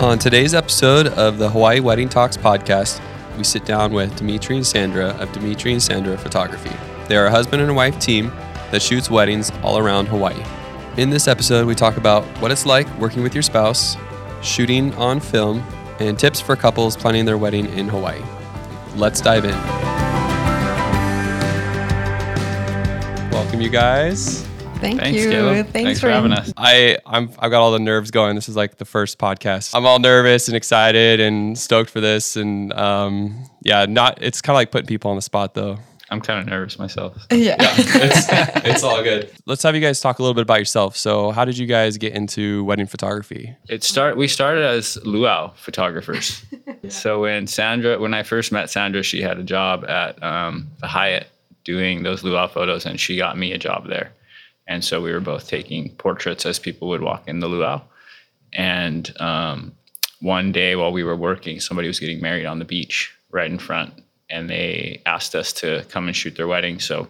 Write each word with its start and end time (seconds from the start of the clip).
On 0.00 0.18
today's 0.18 0.52
episode 0.52 1.06
of 1.06 1.38
the 1.38 1.48
Hawaii 1.48 1.80
Wedding 1.80 2.10
Talks 2.10 2.36
podcast, 2.36 3.00
we 3.38 3.44
sit 3.44 3.64
down 3.64 3.94
with 3.94 4.14
Dmitri 4.14 4.56
and 4.56 4.66
Sandra 4.66 5.16
of 5.18 5.32
Dmitri 5.32 5.72
and 5.72 5.82
Sandra 5.82 6.18
Photography. 6.18 6.70
They 7.08 7.16
are 7.16 7.24
a 7.24 7.30
husband 7.30 7.62
and 7.62 7.74
wife 7.74 7.98
team 7.98 8.30
that 8.72 8.82
shoots 8.82 9.10
weddings 9.10 9.50
all 9.62 9.78
around 9.78 10.04
Hawaii. 10.04 10.44
In 10.98 11.08
this 11.08 11.26
episode, 11.26 11.66
we 11.66 11.74
talk 11.74 11.96
about 11.96 12.24
what 12.42 12.50
it's 12.50 12.66
like 12.66 12.86
working 12.98 13.22
with 13.22 13.34
your 13.34 13.42
spouse, 13.42 13.96
shooting 14.42 14.92
on 14.96 15.18
film, 15.18 15.64
and 15.98 16.18
tips 16.18 16.42
for 16.42 16.56
couples 16.56 16.94
planning 16.94 17.24
their 17.24 17.38
wedding 17.38 17.64
in 17.72 17.88
Hawaii. 17.88 18.22
Let's 18.96 19.22
dive 19.22 19.46
in. 19.46 19.56
Welcome, 23.30 23.62
you 23.62 23.70
guys. 23.70 24.45
Thank 24.78 25.00
Thanks, 25.00 25.18
you. 25.18 25.30
Caleb. 25.30 25.68
Thanks, 25.68 26.00
for 26.00 26.10
having 26.10 26.32
us. 26.32 26.52
I 26.56 26.98
I'm 27.06 27.30
I've 27.38 27.50
got 27.50 27.60
all 27.62 27.72
the 27.72 27.78
nerves 27.78 28.10
going. 28.10 28.34
This 28.34 28.48
is 28.48 28.56
like 28.56 28.76
the 28.76 28.84
first 28.84 29.18
podcast. 29.18 29.74
I'm 29.74 29.86
all 29.86 29.98
nervous 29.98 30.48
and 30.48 30.56
excited 30.56 31.18
and 31.20 31.58
stoked 31.58 31.90
for 31.90 32.00
this. 32.00 32.36
And 32.36 32.72
um, 32.74 33.44
yeah, 33.62 33.86
not. 33.86 34.22
It's 34.22 34.42
kind 34.42 34.54
of 34.54 34.58
like 34.58 34.70
putting 34.70 34.86
people 34.86 35.10
on 35.10 35.16
the 35.16 35.22
spot 35.22 35.54
though. 35.54 35.78
I'm 36.08 36.20
kind 36.20 36.38
of 36.38 36.46
nervous 36.46 36.78
myself. 36.78 37.26
Yeah. 37.32 37.56
it's, 37.58 38.64
it's 38.64 38.84
all 38.84 39.02
good. 39.02 39.30
Let's 39.44 39.62
have 39.64 39.74
you 39.74 39.80
guys 39.80 40.00
talk 40.00 40.20
a 40.20 40.22
little 40.22 40.34
bit 40.34 40.42
about 40.42 40.60
yourself. 40.60 40.96
So, 40.96 41.32
how 41.32 41.44
did 41.44 41.58
you 41.58 41.66
guys 41.66 41.98
get 41.98 42.12
into 42.12 42.62
wedding 42.64 42.86
photography? 42.86 43.56
It 43.68 43.82
start 43.82 44.16
we 44.16 44.28
started 44.28 44.64
as 44.64 44.98
luau 45.04 45.52
photographers. 45.56 46.44
So 46.88 47.22
when 47.22 47.48
Sandra, 47.48 47.98
when 47.98 48.14
I 48.14 48.22
first 48.22 48.52
met 48.52 48.70
Sandra, 48.70 49.02
she 49.02 49.20
had 49.20 49.38
a 49.38 49.42
job 49.42 49.84
at 49.86 50.22
um, 50.22 50.70
the 50.78 50.86
Hyatt 50.86 51.26
doing 51.64 52.04
those 52.04 52.22
luau 52.22 52.46
photos, 52.46 52.86
and 52.86 53.00
she 53.00 53.16
got 53.16 53.36
me 53.36 53.50
a 53.52 53.58
job 53.58 53.88
there. 53.88 54.12
And 54.66 54.84
so 54.84 55.00
we 55.00 55.12
were 55.12 55.20
both 55.20 55.48
taking 55.48 55.90
portraits 55.96 56.44
as 56.44 56.58
people 56.58 56.88
would 56.88 57.02
walk 57.02 57.28
in 57.28 57.40
the 57.40 57.48
luau. 57.48 57.82
And 58.52 59.12
um, 59.20 59.72
one 60.20 60.52
day 60.52 60.76
while 60.76 60.92
we 60.92 61.04
were 61.04 61.16
working, 61.16 61.60
somebody 61.60 61.88
was 61.88 62.00
getting 62.00 62.20
married 62.20 62.46
on 62.46 62.58
the 62.58 62.64
beach 62.64 63.14
right 63.30 63.50
in 63.50 63.58
front, 63.58 63.92
and 64.30 64.48
they 64.48 65.02
asked 65.06 65.34
us 65.34 65.52
to 65.54 65.84
come 65.90 66.06
and 66.06 66.16
shoot 66.16 66.36
their 66.36 66.46
wedding. 66.46 66.80
So 66.80 67.08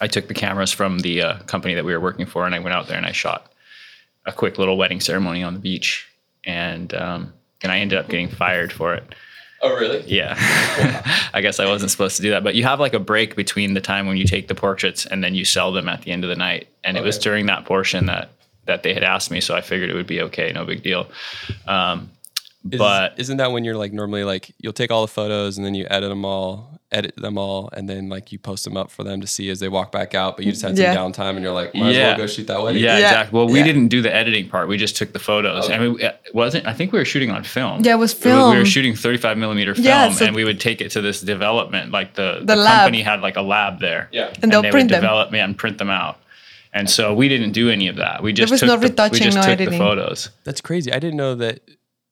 I 0.00 0.06
took 0.06 0.28
the 0.28 0.34
cameras 0.34 0.72
from 0.72 1.00
the 1.00 1.22
uh, 1.22 1.38
company 1.40 1.74
that 1.74 1.84
we 1.84 1.92
were 1.92 2.00
working 2.00 2.26
for, 2.26 2.46
and 2.46 2.54
I 2.54 2.60
went 2.60 2.74
out 2.74 2.86
there 2.88 2.96
and 2.96 3.06
I 3.06 3.12
shot 3.12 3.52
a 4.26 4.32
quick 4.32 4.58
little 4.58 4.76
wedding 4.76 5.00
ceremony 5.00 5.42
on 5.42 5.54
the 5.54 5.60
beach, 5.60 6.08
and 6.44 6.94
um, 6.94 7.32
and 7.62 7.72
I 7.72 7.78
ended 7.78 7.98
up 7.98 8.08
getting 8.08 8.28
fired 8.28 8.72
for 8.72 8.94
it. 8.94 9.14
Oh, 9.64 9.74
really? 9.74 10.04
Yeah, 10.06 10.34
I 11.32 11.40
guess 11.40 11.58
I 11.58 11.64
wasn't 11.64 11.90
supposed 11.90 12.16
to 12.16 12.22
do 12.22 12.28
that, 12.30 12.44
but 12.44 12.54
you 12.54 12.64
have 12.64 12.80
like 12.80 12.92
a 12.92 12.98
break 12.98 13.34
between 13.34 13.72
the 13.72 13.80
time 13.80 14.06
when 14.06 14.18
you 14.18 14.26
take 14.26 14.46
the 14.46 14.54
portraits 14.54 15.06
and 15.06 15.24
then 15.24 15.34
you 15.34 15.46
sell 15.46 15.72
them 15.72 15.88
at 15.88 16.02
the 16.02 16.10
end 16.10 16.22
of 16.22 16.28
the 16.28 16.36
night, 16.36 16.68
and 16.84 16.98
it 16.98 17.02
was 17.02 17.16
during 17.16 17.46
that 17.46 17.64
portion 17.64 18.04
that 18.06 18.30
that 18.66 18.82
they 18.82 18.92
had 18.92 19.02
asked 19.02 19.30
me, 19.30 19.40
so 19.40 19.54
I 19.54 19.62
figured 19.62 19.88
it 19.88 19.94
would 19.94 20.06
be 20.06 20.20
okay, 20.20 20.52
no 20.52 20.66
big 20.66 20.82
deal. 20.82 21.06
Um, 21.66 22.10
Is, 22.70 22.78
but 22.78 23.14
isn't 23.18 23.36
that 23.36 23.52
when 23.52 23.64
you're 23.64 23.76
like 23.76 23.92
normally 23.92 24.24
like 24.24 24.54
you'll 24.58 24.72
take 24.72 24.90
all 24.90 25.02
the 25.02 25.12
photos 25.12 25.58
and 25.58 25.66
then 25.66 25.74
you 25.74 25.86
edit 25.90 26.08
them 26.08 26.24
all, 26.24 26.80
edit 26.90 27.14
them 27.16 27.36
all, 27.36 27.68
and 27.74 27.86
then 27.88 28.08
like 28.08 28.32
you 28.32 28.38
post 28.38 28.64
them 28.64 28.74
up 28.74 28.90
for 28.90 29.04
them 29.04 29.20
to 29.20 29.26
see 29.26 29.50
as 29.50 29.60
they 29.60 29.68
walk 29.68 29.92
back 29.92 30.14
out. 30.14 30.36
But 30.36 30.46
you 30.46 30.52
just 30.52 30.62
had 30.62 30.76
some 30.76 30.82
Yeah. 30.82 30.96
downtime 30.96 31.30
and 31.36 31.42
you're 31.42 31.52
like, 31.52 31.74
might 31.74 31.90
as 31.90 31.96
Yeah. 31.96 32.08
well 32.08 32.16
go 32.18 32.26
shoot 32.26 32.46
that 32.46 32.62
wedding. 32.62 32.82
Yeah, 32.82 32.96
Yeah. 32.98 33.06
exactly. 33.08 33.36
Well, 33.38 33.48
we 33.48 33.58
Yeah. 33.58 33.66
didn't 33.66 33.88
do 33.88 34.00
the 34.00 34.14
editing 34.14 34.48
part. 34.48 34.68
We 34.68 34.78
just 34.78 34.96
took 34.96 35.12
the 35.12 35.18
photos. 35.18 35.66
Okay. 35.66 35.74
I 35.74 35.78
mean, 35.78 36.00
it 36.00 36.18
wasn't. 36.32 36.66
I 36.66 36.72
think 36.72 36.92
we 36.92 36.98
were 36.98 37.04
shooting 37.04 37.30
on 37.30 37.44
film. 37.44 37.82
Yeah, 37.84 37.92
it 37.92 37.98
was 37.98 38.14
We 38.24 38.32
were- 38.32 38.50
We 38.52 38.56
were 38.58 38.64
shooting 38.64 38.94
35 38.96 39.36
millimeter 39.36 39.74
film, 39.74 39.86
Yeah, 39.86 40.10
so- 40.10 40.24
and 40.24 40.34
we 40.34 40.44
would 40.44 40.58
take 40.60 40.80
it 40.80 40.90
to 40.92 41.02
this 41.02 41.20
development. 41.20 41.92
Like 41.92 42.14
the, 42.14 42.38
The 42.42 42.54
the, 42.56 42.64
company 42.64 43.02
had 43.02 43.20
like 43.20 43.36
a 43.36 43.42
lab 43.42 43.80
there. 43.80 44.08
Yeah. 44.10 44.30
And 44.42 44.50
they'll 44.50 44.62
they 44.62 44.70
print 44.70 44.90
would 44.90 44.96
develop 44.96 45.32
yeah, 45.34 45.44
and 45.44 45.54
print 45.58 45.76
them 45.76 45.90
out. 45.90 46.18
And 46.72 46.88
so 46.90 47.12
we 47.14 47.28
didn't 47.28 47.52
do 47.52 47.68
any 47.70 47.88
of 47.88 47.96
that. 47.96 48.22
We 48.22 48.32
just 48.32 48.50
was 48.50 48.60
took 48.60 48.66
no 48.68 48.74
the, 48.76 48.80
we 48.80 48.86
retouching, 48.88 49.22
just 49.22 49.36
no 49.36 49.42
took 49.42 49.50
editing. 49.50 49.72
the 49.72 49.84
photos. 49.84 50.30
That's 50.44 50.60
crazy. 50.60 50.92
I 50.92 50.98
didn't 50.98 51.16
know 51.18 51.34
that 51.36 51.60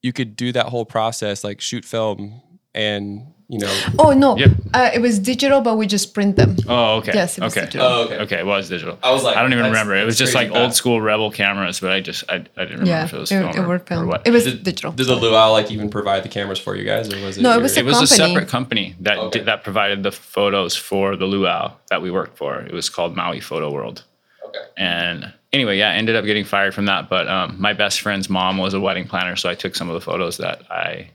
you 0.03 0.12
could 0.12 0.36
do 0.36 0.53
that 0.53 0.67
whole 0.67 0.84
process, 0.84 1.45
like 1.45 1.61
shoot 1.61 1.84
film 1.84 2.42
and 2.75 3.27
you 3.48 3.58
know. 3.58 3.80
Oh 3.98 4.13
no, 4.13 4.36
Yep. 4.39 4.51
uh, 4.73 4.90
it 4.95 5.01
was 5.01 5.18
digital, 5.18 5.61
but 5.61 5.77
we 5.77 5.86
just 5.86 6.14
print 6.14 6.36
them. 6.36 6.57
Oh, 6.67 6.96
okay. 6.96 7.13
Yes, 7.14 7.36
it 7.36 7.45
was 7.45 7.52
okay. 7.55 7.67
digital. 7.67 7.86
Oh, 7.86 8.02
okay. 8.05 8.17
Okay, 8.20 8.39
it 8.39 8.46
was 8.46 8.68
digital. 8.70 8.98
I 9.02 9.12
was 9.12 9.23
like, 9.24 9.36
I 9.36 9.42
don't 9.42 9.52
even 9.52 9.67
remember. 9.67 9.95
It 9.95 10.05
was 10.07 10.17
just 10.17 10.35
like 10.35 10.48
crazy 10.48 10.62
old 10.62 10.74
school 10.74 11.02
Rebel 11.02 11.30
cameras, 11.30 11.79
but 11.80 11.91
I 11.92 12.01
just 12.01 12.24
I, 12.30 12.36
I 12.36 12.39
didn't 12.39 12.80
remember 12.80 12.86
Yeah, 12.86 13.05
if 13.05 13.12
it 13.12 13.18
was 13.18 13.30
it, 13.30 13.39
film 13.41 13.51
it 13.51 13.58
or, 13.58 13.68
were 13.68 13.83
or 13.91 14.07
what. 14.07 14.27
It 14.27 14.30
was 14.30 14.45
Did, 14.45 14.62
digital. 14.64 14.92
did 14.92 15.07
the 15.07 15.17
luau 15.17 15.52
like 15.52 15.70
even 15.70 15.91
provide 15.91 16.23
the 16.24 16.30
cameras 16.30 16.58
for 16.58 16.74
you 16.77 16.85
guys, 16.85 17.12
or 17.12 17.20
was 17.23 17.36
it? 17.36 17.42
No, 17.42 17.57
it 17.58 17.62
was 17.62 17.77
a 17.77 17.80
it 17.80 17.85
was 17.85 18.01
a 18.01 18.07
separate 18.07 18.48
company 18.48 18.95
that 19.01 19.18
Okay. 19.18 19.39
did, 19.41 19.46
that 19.46 19.62
provided 19.64 20.02
the 20.02 20.12
photos 20.12 20.74
for 20.74 21.14
the 21.17 21.27
luau 21.27 21.73
that 21.91 22.01
we 22.01 22.11
worked 22.11 22.39
for. 22.39 22.58
It 22.61 22.73
was 22.73 22.89
called 22.89 23.14
Maui 23.14 23.41
Photo 23.41 23.70
World. 23.70 24.02
Okay. 24.46 24.58
And 24.79 25.33
anyway, 25.52 25.79
yeah, 25.79 25.90
I 25.90 25.95
ended 25.95 26.17
up 26.17 26.24
getting 26.24 26.45
fired 26.45 26.74
from 26.74 26.86
that. 26.86 27.08
But 27.08 27.29
um, 27.29 27.57
my 27.61 27.73
best 27.73 28.01
friend's 28.01 28.29
mom 28.29 28.58
was 28.58 28.74
a 28.74 28.80
wedding 28.80 29.07
planner, 29.07 29.36
so 29.36 29.48
I 29.48 29.55
took 29.55 29.74
some 29.74 29.89
of 29.89 29.95
the 29.95 30.01
photos 30.01 30.36
that 30.39 30.70
I 30.70 31.11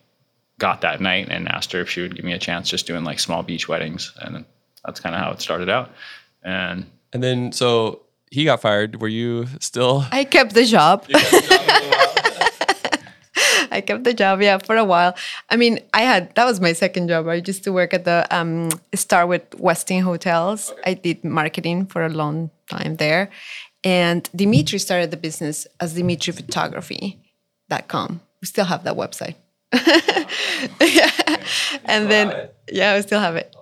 got 0.59 0.81
that 0.81 1.01
night 1.01 1.27
and 1.29 1.47
asked 1.47 1.71
her 1.71 1.81
if 1.81 1.89
she 1.89 2.01
would 2.01 2.15
give 2.15 2.25
me 2.25 2.33
a 2.33 2.39
chance 2.39 2.69
just 2.69 2.87
doing 2.87 3.03
like 3.03 3.19
small 3.19 3.43
beach 3.43 3.67
weddings, 3.67 4.13
and 4.21 4.45
that's 4.85 4.99
kind 4.99 5.15
of 5.15 5.21
how 5.21 5.31
it 5.31 5.41
started 5.41 5.69
out. 5.69 5.91
And 6.43 6.85
And 7.13 7.23
then 7.23 7.51
so 7.51 8.01
he 8.31 8.43
got 8.45 8.61
fired. 8.61 9.01
Were 9.01 9.07
you 9.07 9.47
still? 9.59 10.05
I 10.11 10.23
kept 10.23 10.53
the 10.53 10.65
job. 10.65 11.05
I 13.69 13.81
kept 13.81 14.05
the 14.05 14.13
job, 14.13 14.41
yeah, 14.41 14.57
for 14.57 14.75
a 14.75 14.83
while. 14.83 15.13
I 15.49 15.55
mean, 15.55 15.79
I 15.93 16.01
had 16.01 16.33
that 16.35 16.45
was 16.45 16.59
my 16.59 16.73
second 16.73 17.09
job. 17.09 17.27
I 17.27 17.35
used 17.35 17.63
to 17.65 17.71
work 17.71 17.93
at 17.93 18.05
the 18.05 18.25
um, 18.31 18.69
Starwood 18.95 19.47
Westin 19.51 20.01
Hotels. 20.01 20.73
I 20.85 20.95
did 20.95 21.23
marketing 21.23 21.85
for 21.85 22.03
a 22.03 22.09
long 22.09 22.49
time 22.69 22.95
there, 22.95 23.29
and 23.87 24.21
Dmitri 24.35 24.79
started 24.79 25.09
the 25.11 25.17
business 25.27 25.57
as 25.79 25.93
Dmitri 25.93 26.33
Photography.com. 26.39 28.09
We 28.41 28.45
still 28.53 28.65
have 28.73 28.83
that 28.83 28.95
website. 29.03 29.35
yeah. 30.81 31.11
And 31.85 32.09
then 32.11 32.49
yeah, 32.79 32.95
we 32.95 33.01
still 33.01 33.19
have 33.27 33.35
it. 33.41 33.55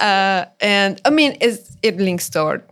Uh, 0.00 0.44
and 0.60 1.00
I 1.04 1.10
mean, 1.10 1.32
it's, 1.40 1.76
it 1.82 1.96
links 1.96 2.28
to 2.30 2.40
our 2.40 2.62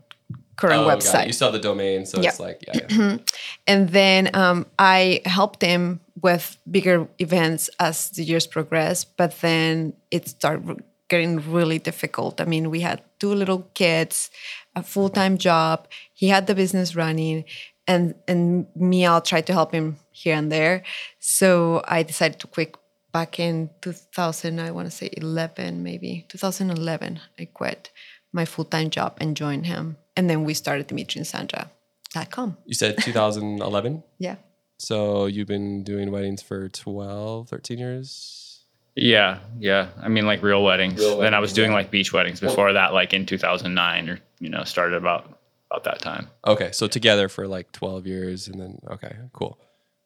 current 0.57 0.83
Oh, 0.83 0.89
website. 0.89 1.27
You 1.27 1.33
saw 1.33 1.51
the 1.51 1.59
domain, 1.59 2.07
so 2.07 2.21
Yeah. 2.21 2.29
it's 2.31 2.41
like 2.41 2.59
yeah. 2.69 2.87
yeah. 2.89 3.17
And 3.67 3.89
then 3.99 4.23
um, 4.35 4.67
I 4.79 5.21
helped 5.25 5.63
him 5.63 6.01
with 6.21 6.57
bigger 6.71 7.09
events 7.19 7.71
as 7.79 8.11
the 8.11 8.23
years 8.31 8.47
progressed. 8.47 9.17
But 9.17 9.31
then 9.41 9.95
it 10.11 10.29
started 10.29 10.83
getting 11.13 11.53
really 11.53 11.79
difficult. 11.79 12.41
I 12.41 12.47
mean, 12.47 12.71
we 12.71 12.81
had 12.81 13.03
two 13.21 13.35
little 13.35 13.69
kids, 13.75 14.31
a 14.75 14.83
full 14.83 15.11
time 15.11 15.37
job. 15.37 15.87
He 16.15 16.29
had 16.29 16.47
the 16.47 16.55
business 16.55 16.97
running, 16.97 17.45
and 17.87 18.15
and 18.27 18.67
me, 18.75 19.05
I'll 19.05 19.21
try 19.33 19.43
to 19.43 19.53
help 19.53 19.73
him 19.73 19.97
here 20.11 20.35
and 20.35 20.51
there. 20.51 20.83
So 21.21 21.83
I 21.87 22.03
decided 22.03 22.41
to 22.41 22.47
quit 22.47 22.75
back 23.13 23.39
in 23.39 23.69
2000. 23.83 24.59
I 24.59 24.71
want 24.71 24.87
to 24.87 24.91
say 24.91 25.11
11, 25.13 25.83
maybe 25.83 26.25
2011. 26.29 27.21
I 27.39 27.45
quit 27.45 27.91
my 28.33 28.47
full 28.47 28.65
time 28.65 28.89
job 28.89 29.19
and 29.21 29.37
joined 29.37 29.67
him, 29.67 29.99
and 30.17 30.31
then 30.31 30.45
we 30.45 30.55
started 30.55 30.87
Dmitri 30.87 31.19
and 31.19 31.27
Sandra.com. 31.27 32.57
You 32.65 32.75
said 32.75 32.97
2011. 32.99 34.03
Yeah. 34.19 34.37
So 34.79 35.27
you've 35.27 35.47
been 35.47 35.85
doing 35.85 36.11
weddings 36.11 36.43
for 36.43 36.69
12, 36.69 37.49
13 37.49 37.79
years. 37.79 38.52
Yeah, 38.95 39.39
yeah, 39.59 39.89
I 40.01 40.09
mean 40.09 40.27
like 40.27 40.43
real 40.43 40.63
weddings. 40.63 41.01
Real 41.01 41.19
then 41.19 41.35
I 41.35 41.39
was 41.39 41.53
doing 41.53 41.71
yeah. 41.71 41.79
like 41.79 41.91
beach 41.91 42.13
weddings 42.13 42.41
before 42.41 42.73
that, 42.73 42.93
like 42.93 43.15
in 43.15 43.27
2009 43.27 44.09
or 44.09 44.19
you 44.39 44.49
know 44.49 44.65
started 44.65 44.97
about 44.97 45.39
about 45.71 45.85
that 45.85 46.01
time. 46.01 46.29
Okay, 46.47 46.73
so 46.73 46.87
together 46.87 47.29
for 47.29 47.47
like 47.47 47.73
12 47.73 48.07
years, 48.07 48.49
and 48.49 48.61
then 48.61 48.81
okay, 48.91 49.17
cool. 49.33 49.59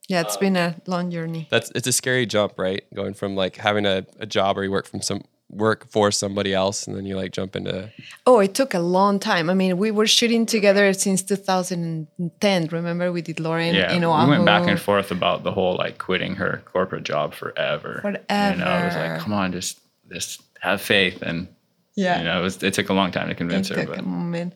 Yeah, 0.09 0.21
it's 0.21 0.37
uh, 0.37 0.41
been 0.41 0.57
a 0.57 0.81
long 0.87 1.11
journey. 1.11 1.49
That's 1.51 1.71
it's 1.75 1.87
a 1.87 1.93
scary 1.93 2.27
jump, 2.27 2.59
right? 2.59 2.85
Going 2.95 3.15
from 3.15 3.35
like 3.35 3.57
having 3.57 3.87
a, 3.87 4.07
a 4.19 4.27
job 4.27 4.57
where 4.57 4.65
you 4.65 4.71
work 4.71 4.87
from 4.87 5.03
some 5.03 5.25
work 5.49 5.87
for 5.91 6.11
somebody 6.11 6.53
else, 6.53 6.87
and 6.87 6.97
then 6.97 7.07
you 7.07 7.17
like 7.17 7.33
jump 7.33 7.55
into 7.57 7.91
Oh, 8.27 8.41
it 8.41 8.55
took 8.55 8.75
a 8.75 8.81
long 8.81 9.19
time. 9.21 9.49
I 9.49 9.55
mean, 9.55 9.77
we 9.79 9.91
were 9.91 10.07
shooting 10.07 10.45
together 10.47 10.93
since 10.93 11.23
2010. 11.23 12.67
Remember, 12.73 13.13
we 13.13 13.23
did 13.23 13.39
Lauren 13.41 13.75
Yeah, 13.75 13.93
in 13.93 14.01
we 14.01 14.07
Oahu. 14.07 14.29
went 14.31 14.45
back 14.45 14.67
and 14.67 14.81
forth 14.81 15.11
about 15.11 15.45
the 15.45 15.53
whole 15.53 15.77
like 15.77 15.99
quitting 15.99 16.35
her 16.37 16.63
corporate 16.65 17.05
job 17.05 17.35
forever. 17.35 17.99
forever 18.03 18.19
You 18.53 18.65
know, 18.65 18.79
it 18.81 18.85
was 18.87 18.95
like, 18.97 19.21
come 19.21 19.33
on, 19.33 19.53
just 19.53 19.81
just 20.13 20.43
have 20.61 20.81
faith, 20.81 21.23
and 21.23 21.49
Yeah, 21.95 22.19
you 22.19 22.25
know, 22.25 22.41
it, 22.41 22.43
was, 22.43 22.63
it 22.63 22.75
took 22.75 22.89
a 22.89 22.95
long 22.95 23.11
time 23.13 23.27
to 23.27 23.33
it 23.33 23.37
convince 23.39 23.69
her. 23.69 23.75
took 23.77 23.89
But 23.89 23.99
a 23.99 24.03
moment. 24.03 24.55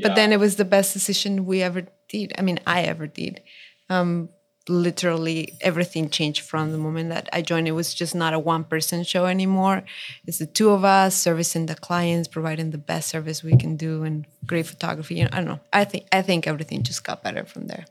But 0.00 0.14
then 0.14 0.32
it 0.32 0.38
was 0.38 0.56
the 0.56 0.64
best 0.64 0.92
decision 0.92 1.44
we 1.44 1.60
ever 1.62 1.82
did. 2.08 2.32
I 2.38 2.42
mean, 2.42 2.60
I 2.66 2.82
ever 2.82 3.08
did. 3.08 3.42
Um, 3.90 4.28
literally 4.68 5.54
everything 5.60 6.10
changed 6.10 6.42
from 6.42 6.72
the 6.72 6.78
moment 6.78 7.10
that 7.10 7.28
I 7.32 7.42
joined. 7.42 7.68
It 7.68 7.72
was 7.72 7.94
just 7.94 8.14
not 8.14 8.34
a 8.34 8.38
one 8.38 8.64
person 8.64 9.04
show 9.04 9.26
anymore. 9.26 9.84
It's 10.26 10.38
the 10.38 10.46
two 10.46 10.70
of 10.70 10.84
us 10.84 11.14
servicing 11.14 11.66
the 11.66 11.74
clients, 11.74 12.28
providing 12.28 12.70
the 12.70 12.78
best 12.78 13.08
service 13.08 13.42
we 13.42 13.56
can 13.56 13.76
do, 13.76 14.02
and 14.04 14.26
great 14.46 14.66
photography. 14.66 15.16
You 15.16 15.24
know, 15.24 15.30
I 15.32 15.36
don't 15.36 15.46
know. 15.46 15.60
I 15.72 15.84
think 15.84 16.06
I 16.12 16.22
think 16.22 16.46
everything 16.46 16.82
just 16.82 17.04
got 17.04 17.22
better 17.22 17.44
from 17.44 17.66
there. 17.66 17.86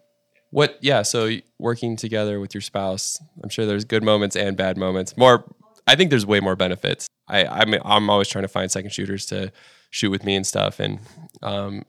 What? 0.52 0.78
Yeah. 0.82 1.02
So 1.02 1.30
working 1.60 1.96
together 1.96 2.40
with 2.40 2.54
your 2.54 2.62
spouse, 2.62 3.22
I'm 3.44 3.50
sure 3.50 3.66
there's 3.66 3.86
good 3.86 4.04
moments 4.04 4.36
and 4.36 4.56
bad 4.56 4.78
moments. 4.78 5.18
More, 5.18 5.44
I 5.88 5.96
think 5.96 6.10
there's 6.10 6.26
way 6.26 6.40
more 6.40 6.56
benefits. 6.56 7.08
I, 7.28 7.46
I'm 7.46 7.74
I'm 7.84 8.10
always 8.10 8.28
trying 8.28 8.44
to 8.44 8.48
find 8.50 8.72
second 8.72 8.92
shooters 8.92 9.26
to 9.28 9.52
shoot 9.90 10.10
with 10.10 10.24
me 10.24 10.36
and 10.36 10.48
stuff, 10.48 10.80
and 10.80 11.00
um, 11.42 11.84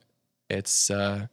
it's 0.49 0.89
uh, 0.89 1.27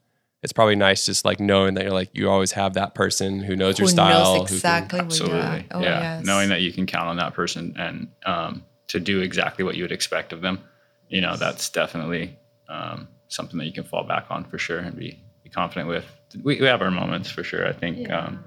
it's 0.47 0.53
probably 0.53 0.77
nice 0.77 1.05
just 1.05 1.25
like 1.25 1.41
knowing 1.41 1.75
that 1.75 1.83
you're 1.83 1.93
like 1.93 2.09
you 2.13 2.31
always 2.31 2.53
have 2.53 2.75
that 2.75 2.95
person 2.95 3.41
who 3.43 3.57
knows 3.57 3.81
your 3.81 3.89
style. 3.89 4.37
knows 4.37 4.43
who 4.43 4.47
can- 4.47 4.55
exactly 4.55 4.99
what 5.01 5.07
Absolutely. 5.07 5.39
you 5.39 5.43
are. 5.45 5.65
Oh, 5.73 5.81
yeah. 5.81 6.01
yes. 6.19 6.25
Knowing 6.25 6.51
that 6.51 6.61
you 6.61 6.73
can 6.73 6.87
count 6.87 7.09
on 7.09 7.17
that 7.17 7.35
person 7.35 7.75
and 7.77 8.07
um, 8.25 8.65
to 8.87 9.01
do 9.01 9.23
exactly 9.23 9.65
what 9.65 9.75
you 9.75 9.83
would 9.83 9.91
expect 9.91 10.33
of 10.33 10.43
them, 10.43 10.61
you 11.09 11.21
know, 11.21 11.35
that's 11.35 11.69
definitely 11.69 12.39
um, 12.69 13.09
something 13.27 13.59
that 13.59 13.65
you 13.65 13.73
can 13.73 13.83
fall 13.83 14.05
back 14.05 14.27
on 14.31 14.45
for 14.45 14.57
sure 14.57 14.79
and 14.79 14.97
be, 14.97 15.21
be 15.43 15.51
confident 15.51 15.89
with. 15.89 16.05
We, 16.45 16.61
we 16.61 16.67
have 16.69 16.81
our 16.81 16.93
moments 16.93 17.29
for 17.29 17.43
sure. 17.43 17.67
I 17.67 17.73
think, 17.73 18.09
um, 18.09 18.45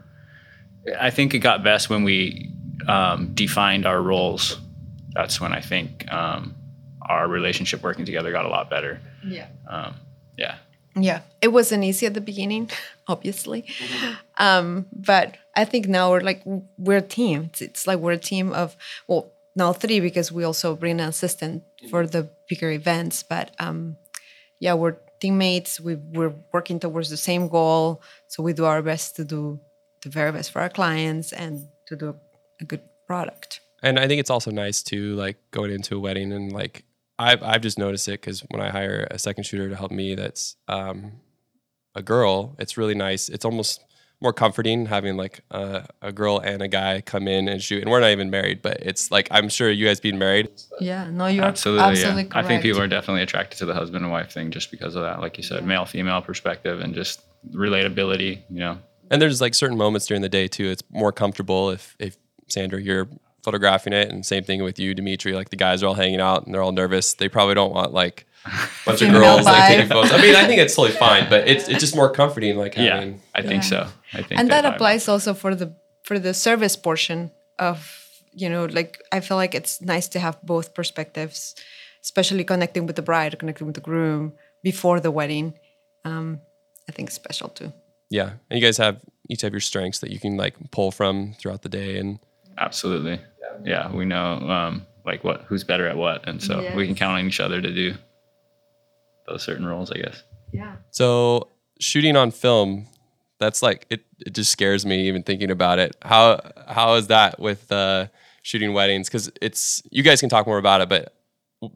I 0.97 1.09
think 1.09 1.33
it 1.33 1.39
got 1.39 1.65
best 1.65 1.89
when 1.89 2.05
we 2.05 2.49
um, 2.87 3.33
defined 3.33 3.85
our 3.85 4.01
roles. 4.01 4.57
That's 5.15 5.41
when 5.41 5.51
I 5.51 5.59
think 5.59 6.09
um, 6.09 6.55
our 7.01 7.27
relationship 7.27 7.83
working 7.83 8.05
together 8.05 8.31
got 8.31 8.45
a 8.45 8.49
lot 8.49 8.69
better. 8.69 9.01
Yeah. 9.21 9.47
Um, 9.67 9.95
yeah. 10.37 10.55
Yeah, 11.03 11.21
it 11.41 11.49
wasn't 11.49 11.83
easy 11.83 12.05
at 12.05 12.13
the 12.13 12.21
beginning, 12.21 12.69
obviously, 13.07 13.65
um, 14.37 14.85
but 14.91 15.37
I 15.55 15.65
think 15.65 15.87
now 15.87 16.11
we're 16.11 16.21
like 16.21 16.41
we're 16.77 16.97
a 16.97 17.01
team. 17.01 17.45
It's, 17.45 17.61
it's 17.61 17.87
like 17.87 17.99
we're 17.99 18.13
a 18.13 18.17
team 18.17 18.53
of 18.53 18.75
well, 19.07 19.31
now 19.55 19.73
three 19.73 19.99
because 19.99 20.31
we 20.31 20.43
also 20.43 20.75
bring 20.75 20.99
an 20.99 21.09
assistant 21.09 21.63
for 21.89 22.07
the 22.07 22.29
bigger 22.47 22.71
events. 22.71 23.23
But 23.23 23.51
um, 23.59 23.97
yeah, 24.59 24.73
we're 24.73 24.97
teammates. 25.19 25.79
We 25.79 25.95
we're 25.95 26.33
working 26.53 26.79
towards 26.79 27.09
the 27.09 27.17
same 27.17 27.47
goal, 27.47 28.01
so 28.27 28.43
we 28.43 28.53
do 28.53 28.65
our 28.65 28.81
best 28.81 29.15
to 29.17 29.23
do 29.23 29.59
the 30.01 30.09
very 30.09 30.31
best 30.31 30.51
for 30.51 30.61
our 30.61 30.69
clients 30.69 31.33
and 31.33 31.67
to 31.87 31.95
do 31.95 32.15
a 32.61 32.65
good 32.65 32.81
product. 33.05 33.61
And 33.81 33.99
I 33.99 34.07
think 34.07 34.19
it's 34.19 34.29
also 34.29 34.51
nice 34.51 34.83
to 34.83 35.15
like 35.15 35.37
going 35.51 35.71
into 35.71 35.95
a 35.95 35.99
wedding 35.99 36.31
and 36.33 36.51
like 36.51 36.83
I've 37.19 37.43
I've 37.43 37.61
just 37.61 37.77
noticed 37.77 38.07
it 38.07 38.21
because 38.21 38.39
when 38.49 38.61
I 38.61 38.69
hire 38.69 39.05
a 39.11 39.19
second 39.19 39.43
shooter 39.43 39.69
to 39.69 39.75
help 39.75 39.91
me, 39.91 40.15
that's 40.15 40.55
um, 40.69 41.11
a 41.93 42.01
girl. 42.01 42.55
It's 42.57 42.77
really 42.77 42.95
nice. 42.95 43.27
It's 43.27 43.43
almost 43.43 43.83
more 44.21 44.33
comforting 44.33 44.85
having 44.85 45.15
like 45.17 45.41
a, 45.51 45.87
a 46.01 46.11
girl 46.11 46.39
and 46.39 46.61
a 46.61 46.67
guy 46.67 47.01
come 47.01 47.27
in 47.27 47.47
and 47.47 47.61
shoot. 47.61 47.81
And 47.81 47.89
we're 47.89 48.01
not 48.01 48.11
even 48.11 48.29
married, 48.29 48.61
but 48.61 48.77
it's 48.81 49.11
like 49.11 49.27
I'm 49.31 49.49
sure 49.49 49.69
you 49.69 49.85
guys 49.85 49.99
being 49.99 50.17
married. 50.17 50.49
Yeah, 50.79 51.09
no, 51.09 51.27
you're 51.27 51.45
absolutely, 51.45 51.85
absolutely, 51.85 52.23
yeah. 52.23 52.29
correct. 52.29 52.45
I 52.45 52.47
think 52.47 52.61
people 52.61 52.81
are 52.81 52.87
definitely 52.87 53.23
attracted 53.23 53.57
to 53.59 53.65
the 53.65 53.73
husband 53.73 54.03
and 54.03 54.11
wife 54.11 54.31
thing 54.31 54.51
just 54.51 54.71
because 54.71 54.95
of 54.95 55.03
that, 55.03 55.19
like 55.19 55.37
you 55.37 55.43
said, 55.43 55.65
male 55.65 55.85
female 55.85 56.21
perspective 56.21 56.79
and 56.79 56.95
just 56.95 57.21
relatability. 57.53 58.41
You 58.49 58.59
know, 58.59 58.77
And 59.11 59.21
there's 59.21 59.41
like 59.41 59.53
certain 59.53 59.77
moments 59.77 60.07
during 60.07 60.21
the 60.21 60.29
day 60.29 60.47
too. 60.47 60.65
It's 60.65 60.83
more 60.89 61.11
comfortable 61.11 61.69
if 61.69 61.95
if 61.99 62.17
Sandra 62.47 62.81
you're 62.81 63.09
photographing 63.43 63.93
it, 63.93 64.09
and 64.11 64.25
same 64.25 64.43
thing 64.43 64.63
with 64.63 64.79
you, 64.79 64.93
Dmitri. 64.93 65.33
Like 65.33 65.49
the 65.49 65.55
guys 65.55 65.81
are 65.83 65.87
all 65.87 65.93
hanging 65.95 66.19
out 66.21 66.45
and 66.45 66.53
they're 66.53 66.61
all 66.61 66.71
nervous. 66.71 67.13
They 67.13 67.29
probably 67.29 67.55
don't 67.55 67.73
want 67.73 67.93
like 67.93 68.25
a 68.45 68.49
bunch 68.85 69.01
of 69.01 69.11
girls 69.11 69.45
like 69.45 69.67
taking 69.67 69.87
photos. 69.87 70.11
I 70.11 70.21
mean, 70.21 70.35
I 70.35 70.45
think 70.47 70.59
it's 70.59 70.75
totally 70.75 70.97
fine, 70.97 71.29
but 71.29 71.47
it's 71.47 71.67
it's 71.67 71.79
just 71.79 71.95
more 71.95 72.09
comforting. 72.11 72.57
Like 72.57 72.75
yeah, 72.75 72.95
having 72.95 73.21
I 73.35 73.41
think 73.41 73.63
Yeah. 73.63 73.69
so. 73.69 73.87
I 74.13 74.21
think 74.23 74.39
and 74.39 74.49
they 74.49 74.53
that 74.61 74.65
vibe. 74.65 74.75
applies 74.75 75.07
also 75.07 75.33
for 75.33 75.55
the 75.55 75.75
for 76.03 76.17
the 76.19 76.33
service 76.33 76.75
portion 76.75 77.31
of 77.57 77.95
you 78.33 78.47
know 78.49 78.65
like 78.65 79.01
i 79.11 79.19
feel 79.19 79.37
like 79.37 79.53
it's 79.55 79.81
nice 79.81 80.07
to 80.07 80.19
have 80.19 80.39
both 80.43 80.73
perspectives 80.75 81.55
especially 82.03 82.43
connecting 82.43 82.85
with 82.85 82.95
the 82.95 83.01
bride 83.01 83.33
or 83.33 83.37
connecting 83.37 83.65
with 83.67 83.73
the 83.75 83.81
groom 83.81 84.33
before 84.63 84.99
the 84.99 85.09
wedding 85.11 85.53
um, 86.05 86.39
i 86.87 86.91
think 86.91 87.09
special 87.11 87.49
too 87.49 87.71
Yeah, 88.11 88.29
and 88.49 88.59
you 88.59 88.65
guys 88.65 88.77
have 88.77 89.01
each 89.29 89.41
have 89.41 89.51
your 89.51 89.59
strengths 89.61 89.99
that 89.99 90.11
you 90.11 90.19
can 90.19 90.37
like 90.37 90.55
pull 90.71 90.91
from 90.91 91.33
throughout 91.39 91.61
the 91.63 91.69
day, 91.69 91.97
and 91.99 92.19
Absolutely. 92.59 93.19
Yeah, 93.65 93.91
we 93.91 94.05
know 94.05 94.33
um, 94.49 94.85
like 95.05 95.23
what 95.23 95.41
who's 95.47 95.63
better 95.63 95.87
at 95.87 95.97
what, 95.97 96.27
and 96.27 96.41
so 96.41 96.75
we 96.75 96.85
can 96.85 96.95
count 96.95 97.19
on 97.19 97.25
each 97.27 97.39
other 97.39 97.61
to 97.61 97.73
do 97.73 97.95
those 99.27 99.43
certain 99.43 99.65
roles. 99.65 99.91
I 99.91 99.97
guess. 99.97 100.23
yeah 100.53 100.75
so 100.91 101.49
shooting 101.79 102.15
on 102.15 102.31
film, 102.31 102.87
that's 103.39 103.61
like 103.61 103.85
it. 103.89 104.01
It 104.19 104.33
just 104.33 104.51
scares 104.51 104.85
me 104.85 105.07
even 105.07 105.23
thinking 105.23 105.51
about 105.51 105.79
it. 105.79 105.95
How 106.01 106.39
how 106.67 106.95
is 106.95 107.07
that 107.07 107.39
with 107.39 107.71
uh, 107.71 108.07
shooting 108.43 108.73
weddings? 108.73 109.07
Because 109.07 109.31
it's 109.41 109.81
you 109.91 110.03
guys 110.03 110.19
can 110.19 110.29
talk 110.29 110.45
more 110.45 110.57
about 110.57 110.81
it, 110.81 110.89
but 110.89 111.15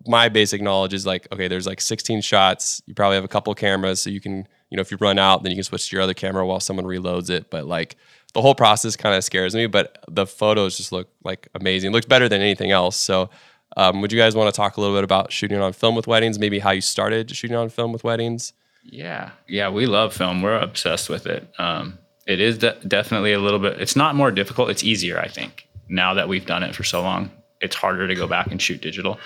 my 0.07 0.29
basic 0.29 0.61
knowledge 0.61 0.93
is 0.93 1.05
like 1.05 1.27
okay, 1.31 1.47
there's 1.47 1.67
like 1.67 1.81
16 1.81 2.21
shots. 2.21 2.81
You 2.85 2.93
probably 2.93 3.15
have 3.15 3.23
a 3.23 3.29
couple 3.29 3.53
cameras, 3.55 4.01
so 4.01 4.09
you 4.09 4.21
can 4.21 4.47
you 4.69 4.75
know 4.77 4.81
if 4.81 4.91
you 4.91 4.97
run 4.99 5.17
out, 5.19 5.43
then 5.43 5.51
you 5.51 5.57
can 5.57 5.63
switch 5.63 5.89
to 5.89 5.95
your 5.95 6.03
other 6.03 6.13
camera 6.13 6.45
while 6.45 6.59
someone 6.59 6.85
reloads 6.85 7.29
it. 7.29 7.49
But 7.49 7.65
like 7.65 7.95
the 8.33 8.41
whole 8.41 8.55
process 8.55 8.95
kind 8.95 9.15
of 9.15 9.23
scares 9.23 9.55
me. 9.55 9.67
But 9.67 10.03
the 10.07 10.25
photos 10.25 10.77
just 10.77 10.91
look 10.91 11.07
like 11.23 11.47
amazing. 11.55 11.91
It 11.91 11.93
looks 11.93 12.05
better 12.05 12.29
than 12.29 12.41
anything 12.41 12.71
else. 12.71 12.95
So. 12.97 13.29
Um, 13.75 14.01
would 14.01 14.11
you 14.11 14.19
guys 14.19 14.35
want 14.35 14.53
to 14.53 14.55
talk 14.55 14.77
a 14.77 14.81
little 14.81 14.95
bit 14.95 15.03
about 15.03 15.31
shooting 15.31 15.59
on 15.59 15.73
film 15.73 15.95
with 15.95 16.05
weddings? 16.05 16.37
Maybe 16.37 16.59
how 16.59 16.69
you 16.69 16.79
started 16.81 17.35
shooting 17.35 17.57
on 17.57 17.69
film 17.69 17.91
with 17.91 18.03
weddings? 18.03 18.53
Yeah, 18.83 19.31
yeah, 19.47 19.69
we 19.69 19.85
love 19.85 20.13
film. 20.13 20.43
We're 20.43 20.59
obsessed 20.59 21.09
with 21.09 21.25
it. 21.25 21.47
Um, 21.57 21.97
it 22.27 22.39
is 22.39 22.59
de- 22.59 22.77
definitely 22.87 23.33
a 23.33 23.39
little 23.39 23.59
bit. 23.59 23.81
It's 23.81 23.95
not 23.95 24.15
more 24.15 24.31
difficult. 24.31 24.69
It's 24.69 24.83
easier, 24.83 25.19
I 25.19 25.27
think. 25.27 25.67
Now 25.89 26.13
that 26.13 26.27
we've 26.27 26.45
done 26.45 26.63
it 26.63 26.75
for 26.75 26.83
so 26.83 27.01
long, 27.01 27.31
it's 27.61 27.75
harder 27.75 28.07
to 28.07 28.15
go 28.15 28.27
back 28.27 28.51
and 28.51 28.61
shoot 28.61 28.81
digital. 28.81 29.19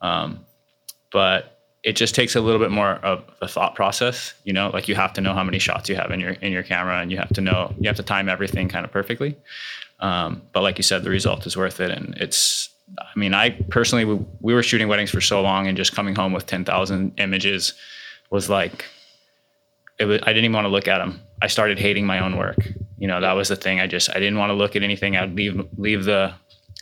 Um, 0.00 0.44
but 1.12 1.53
it 1.84 1.96
just 1.96 2.14
takes 2.14 2.34
a 2.34 2.40
little 2.40 2.58
bit 2.58 2.70
more 2.70 2.92
of 3.02 3.22
a 3.42 3.46
thought 3.46 3.74
process. 3.74 4.34
You 4.44 4.52
know, 4.52 4.70
like 4.70 4.88
you 4.88 4.94
have 4.94 5.12
to 5.12 5.20
know 5.20 5.34
how 5.34 5.44
many 5.44 5.58
shots 5.58 5.88
you 5.88 5.96
have 5.96 6.10
in 6.10 6.18
your 6.18 6.30
in 6.30 6.50
your 6.50 6.62
camera, 6.62 7.00
and 7.00 7.12
you 7.12 7.18
have 7.18 7.28
to 7.34 7.40
know 7.40 7.74
you 7.78 7.88
have 7.88 7.96
to 7.96 8.02
time 8.02 8.28
everything 8.28 8.68
kind 8.68 8.84
of 8.84 8.90
perfectly. 8.90 9.36
Um, 10.00 10.42
but 10.52 10.62
like 10.62 10.78
you 10.78 10.82
said, 10.82 11.04
the 11.04 11.10
result 11.10 11.46
is 11.46 11.56
worth 11.56 11.80
it, 11.80 11.90
and 11.90 12.14
it's. 12.18 12.70
I 12.98 13.18
mean, 13.18 13.32
I 13.32 13.50
personally 13.70 14.04
we, 14.04 14.26
we 14.40 14.52
were 14.52 14.62
shooting 14.62 14.88
weddings 14.88 15.10
for 15.10 15.20
so 15.20 15.40
long, 15.40 15.68
and 15.68 15.76
just 15.76 15.94
coming 15.94 16.14
home 16.14 16.32
with 16.32 16.46
ten 16.46 16.64
thousand 16.64 17.12
images 17.18 17.74
was 18.30 18.50
like 18.50 18.84
it 19.98 20.06
was, 20.06 20.20
I 20.22 20.26
didn't 20.26 20.44
even 20.44 20.52
want 20.54 20.64
to 20.66 20.70
look 20.70 20.88
at 20.88 20.98
them. 20.98 21.20
I 21.40 21.46
started 21.46 21.78
hating 21.78 22.06
my 22.06 22.18
own 22.18 22.36
work. 22.36 22.58
You 22.98 23.08
know, 23.08 23.20
that 23.20 23.32
was 23.32 23.48
the 23.48 23.56
thing. 23.56 23.80
I 23.80 23.86
just 23.86 24.10
I 24.10 24.14
didn't 24.14 24.38
want 24.38 24.50
to 24.50 24.54
look 24.54 24.76
at 24.76 24.82
anything. 24.82 25.16
I'd 25.16 25.34
leave 25.34 25.60
leave 25.76 26.04
the 26.04 26.34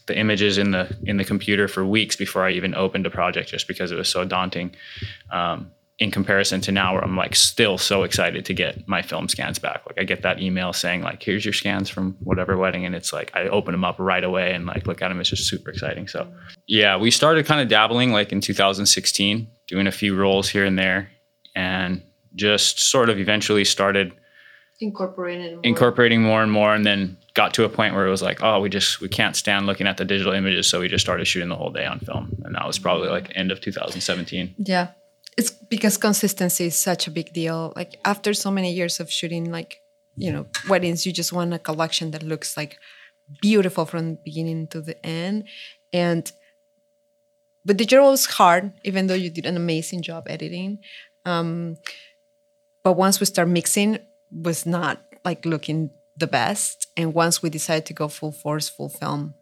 the 0.07 0.19
images 0.19 0.59
in 0.59 0.73
the 0.73 0.97
in 1.05 1.17
the 1.17 1.25
computer 1.25 1.69
for 1.69 1.85
weeks 1.85 2.17
before 2.17 2.45
I 2.45 2.53
even 2.53 2.75
opened 2.75 3.07
a 3.07 3.11
project, 3.11 3.49
just 3.49 3.69
because 3.69 3.93
it 3.93 3.97
was 3.97 4.09
so 4.09 4.25
daunting. 4.25 4.75
Um, 5.31 5.71
in 5.99 6.11
comparison 6.11 6.61
to 6.63 6.73
now, 6.73 6.95
where 6.95 7.05
I'm 7.05 7.17
like 7.17 7.37
still 7.37 7.79
so 7.79 8.03
excited 8.03 8.45
to 8.47 8.55
get 8.55 8.89
my 8.89 9.03
film 9.03 9.29
scans 9.29 9.61
back. 9.61 9.83
Like 9.87 10.01
I 10.01 10.05
get 10.05 10.23
that 10.23 10.41
email 10.41 10.73
saying 10.73 11.03
like, 11.03 11.23
"Here's 11.23 11.45
your 11.45 11.53
scans 11.53 11.89
from 11.89 12.17
whatever 12.21 12.57
wedding," 12.57 12.85
and 12.85 12.95
it's 12.95 13.13
like 13.13 13.31
I 13.35 13.47
open 13.49 13.73
them 13.73 13.85
up 13.85 13.97
right 13.99 14.25
away 14.25 14.53
and 14.53 14.67
like 14.67 14.87
look 14.87 15.01
at 15.01 15.09
them. 15.09 15.21
It's 15.21 15.31
just 15.31 15.49
super 15.49 15.71
exciting. 15.71 16.09
So 16.09 16.27
yeah, 16.67 16.97
we 16.97 17.11
started 17.13 17.47
kind 17.47 17.61
of 17.61 17.69
dabbling 17.69 18.11
like 18.11 18.33
in 18.33 18.41
2016, 18.41 19.47
doing 19.69 19.87
a 19.87 19.93
few 19.93 20.17
roles 20.17 20.49
here 20.49 20.65
and 20.65 20.77
there, 20.77 21.09
and 21.55 22.03
just 22.35 22.81
sort 22.81 23.09
of 23.09 23.19
eventually 23.21 23.65
started 23.65 24.13
incorporated 24.81 25.61
incorporating 25.63 26.23
more 26.23 26.43
and 26.43 26.51
more 26.51 26.75
and 26.75 26.85
then 26.85 27.17
got 27.35 27.55
to 27.55 27.65
a 27.65 27.69
point 27.69 27.95
where 27.95 28.07
it 28.07 28.11
was 28.11 28.23
like 28.23 28.43
oh 28.43 28.61
we 28.61 28.69
just 28.69 29.01
we 29.01 29.09
can't 29.09 29.37
stand 29.37 29.67
looking 29.67 29.87
at 29.87 29.97
the 29.97 30.05
digital 30.05 30.33
images. 30.33 30.69
So 30.69 30.81
we 30.81 30.89
just 30.89 31.05
started 31.05 31.27
shooting 31.27 31.49
the 31.49 31.57
whole 31.57 31.71
day 31.71 31.87
on 31.87 32.01
film. 32.01 32.43
And 32.45 32.55
that 32.55 32.67
was 32.67 32.79
probably 32.79 33.09
like 33.09 33.33
end 33.35 33.51
of 33.51 33.61
2017 33.61 34.55
yeah. 34.59 34.89
It's 35.39 35.51
because 35.51 35.97
consistency 35.97 36.67
is 36.67 36.79
such 36.79 37.07
a 37.07 37.11
big 37.11 37.33
deal. 37.33 37.73
Like 37.75 37.99
after 38.05 38.35
so 38.35 38.51
many 38.51 38.73
years 38.73 39.01
of 39.01 39.11
shooting 39.11 39.51
like 39.51 39.79
you 40.17 40.31
know 40.31 40.47
weddings 40.69 41.07
you 41.07 41.13
just 41.13 41.33
want 41.33 41.55
a 41.55 41.59
collection 41.59 42.11
that 42.11 42.23
looks 42.23 42.57
like 42.57 42.79
beautiful 43.41 43.87
from 43.87 44.19
beginning 44.25 44.67
to 44.69 44.81
the 44.81 45.05
end. 45.05 45.45
And 45.93 46.31
but 47.65 47.77
digital 47.77 48.11
was 48.11 48.27
hard 48.27 48.73
even 48.85 49.07
though 49.07 49.15
you 49.15 49.31
did 49.31 49.47
an 49.47 49.57
amazing 49.57 50.03
job 50.03 50.27
editing. 50.29 50.81
Um, 51.25 51.77
but 52.83 52.95
once 52.95 53.21
we 53.21 53.27
start 53.27 53.49
mixing 53.49 53.99
was 54.31 54.67
not 54.67 55.01
like 55.25 55.45
looking 55.47 55.91
the 56.23 56.27
best. 56.27 56.87
And 56.97 57.13
once 57.13 57.43
we 57.43 57.51
decided 57.51 57.85
to 57.87 57.93
go 57.93 58.09
full 58.09 58.33
force 58.33 58.69
full 58.69 58.89
film 58.89 59.35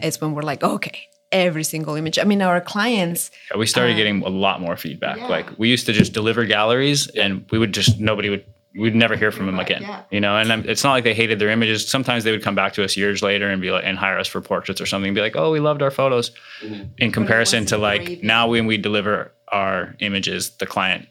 it's 0.00 0.20
when 0.20 0.34
we're 0.34 0.42
like 0.42 0.62
okay 0.62 1.08
every 1.30 1.64
single 1.64 1.94
image. 1.94 2.18
I 2.18 2.24
mean 2.24 2.42
our 2.42 2.60
clients 2.60 3.30
Yeah, 3.50 3.56
we 3.56 3.66
started 3.66 3.94
uh, 3.94 3.96
getting 3.96 4.22
a 4.22 4.28
lot 4.28 4.60
more 4.60 4.76
feedback. 4.76 5.18
Like 5.30 5.58
we 5.58 5.70
used 5.70 5.86
to 5.86 5.92
just 5.92 6.12
deliver 6.12 6.44
galleries 6.44 7.08
and 7.08 7.46
we 7.50 7.58
would 7.58 7.72
just 7.72 7.98
nobody 7.98 8.28
would 8.28 8.44
we'd 8.74 8.94
never 8.94 9.16
hear 9.16 9.30
from 9.30 9.44
them 9.46 9.58
again 9.58 9.82
yeah. 9.82 10.02
you 10.10 10.20
know? 10.20 10.36
And 10.36 10.50
I'm- 10.50 10.64
it's 10.66 10.82
not 10.82 10.92
like 10.92 11.04
they 11.04 11.14
hated 11.14 11.38
their 11.38 11.50
images. 11.50 11.86
Sometimes 11.88 12.24
they 12.24 12.32
would 12.32 12.42
come 12.42 12.54
back 12.54 12.72
to 12.74 12.84
us 12.84 12.96
years 12.96 13.22
later 13.22 13.48
and 13.48 13.60
be 13.62 13.70
like 13.70 13.84
and 13.84 13.98
hire 13.98 14.18
us 14.18 14.28
for 14.28 14.40
portraits 14.40 14.80
or 14.80 14.86
something 14.86 15.08
and 15.08 15.14
be 15.14 15.20
like 15.22 15.36
oh 15.36 15.50
we 15.50 15.60
loved 15.60 15.80
our 15.80 15.90
photos. 15.90 16.32
Mm-hmm. 16.62 16.84
In 16.98 17.12
comparison 17.12 17.64
to 17.66 17.78
like 17.78 18.04
great. 18.04 18.24
now 18.24 18.48
when 18.48 18.66
we 18.66 18.76
deliver 18.76 19.32
our 19.48 19.94
images 20.00 20.50
the 20.56 20.66
client 20.66 21.08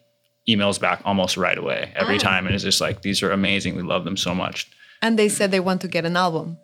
emails 0.47 0.79
back 0.79 1.01
almost 1.05 1.37
right 1.37 1.57
away 1.57 1.93
every 1.95 2.15
oh. 2.15 2.19
time 2.19 2.45
and 2.45 2.53
it's 2.55 2.63
just 2.63 2.81
like 2.81 3.01
these 3.01 3.23
are 3.23 3.31
amazing. 3.31 3.75
We 3.75 3.81
love 3.81 4.05
them 4.05 4.17
so 4.17 4.35
much 4.35 4.69
and 5.01 5.17
they 5.17 5.29
said 5.29 5.51
they 5.51 5.59
want 5.59 5.81
to 5.81 5.87
get 5.87 6.05
an 6.05 6.15
album 6.15 6.57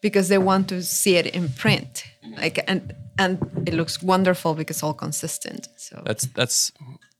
because 0.00 0.28
they 0.28 0.38
want 0.38 0.68
to 0.68 0.82
see 0.82 1.16
it 1.16 1.26
in 1.26 1.48
print 1.48 2.04
like 2.38 2.62
and 2.66 2.94
and 3.18 3.38
it 3.66 3.74
looks 3.74 4.02
wonderful 4.02 4.54
because 4.54 4.82
all 4.82 4.94
consistent 4.94 5.68
so 5.76 6.02
That's 6.04 6.26
that's 6.26 6.72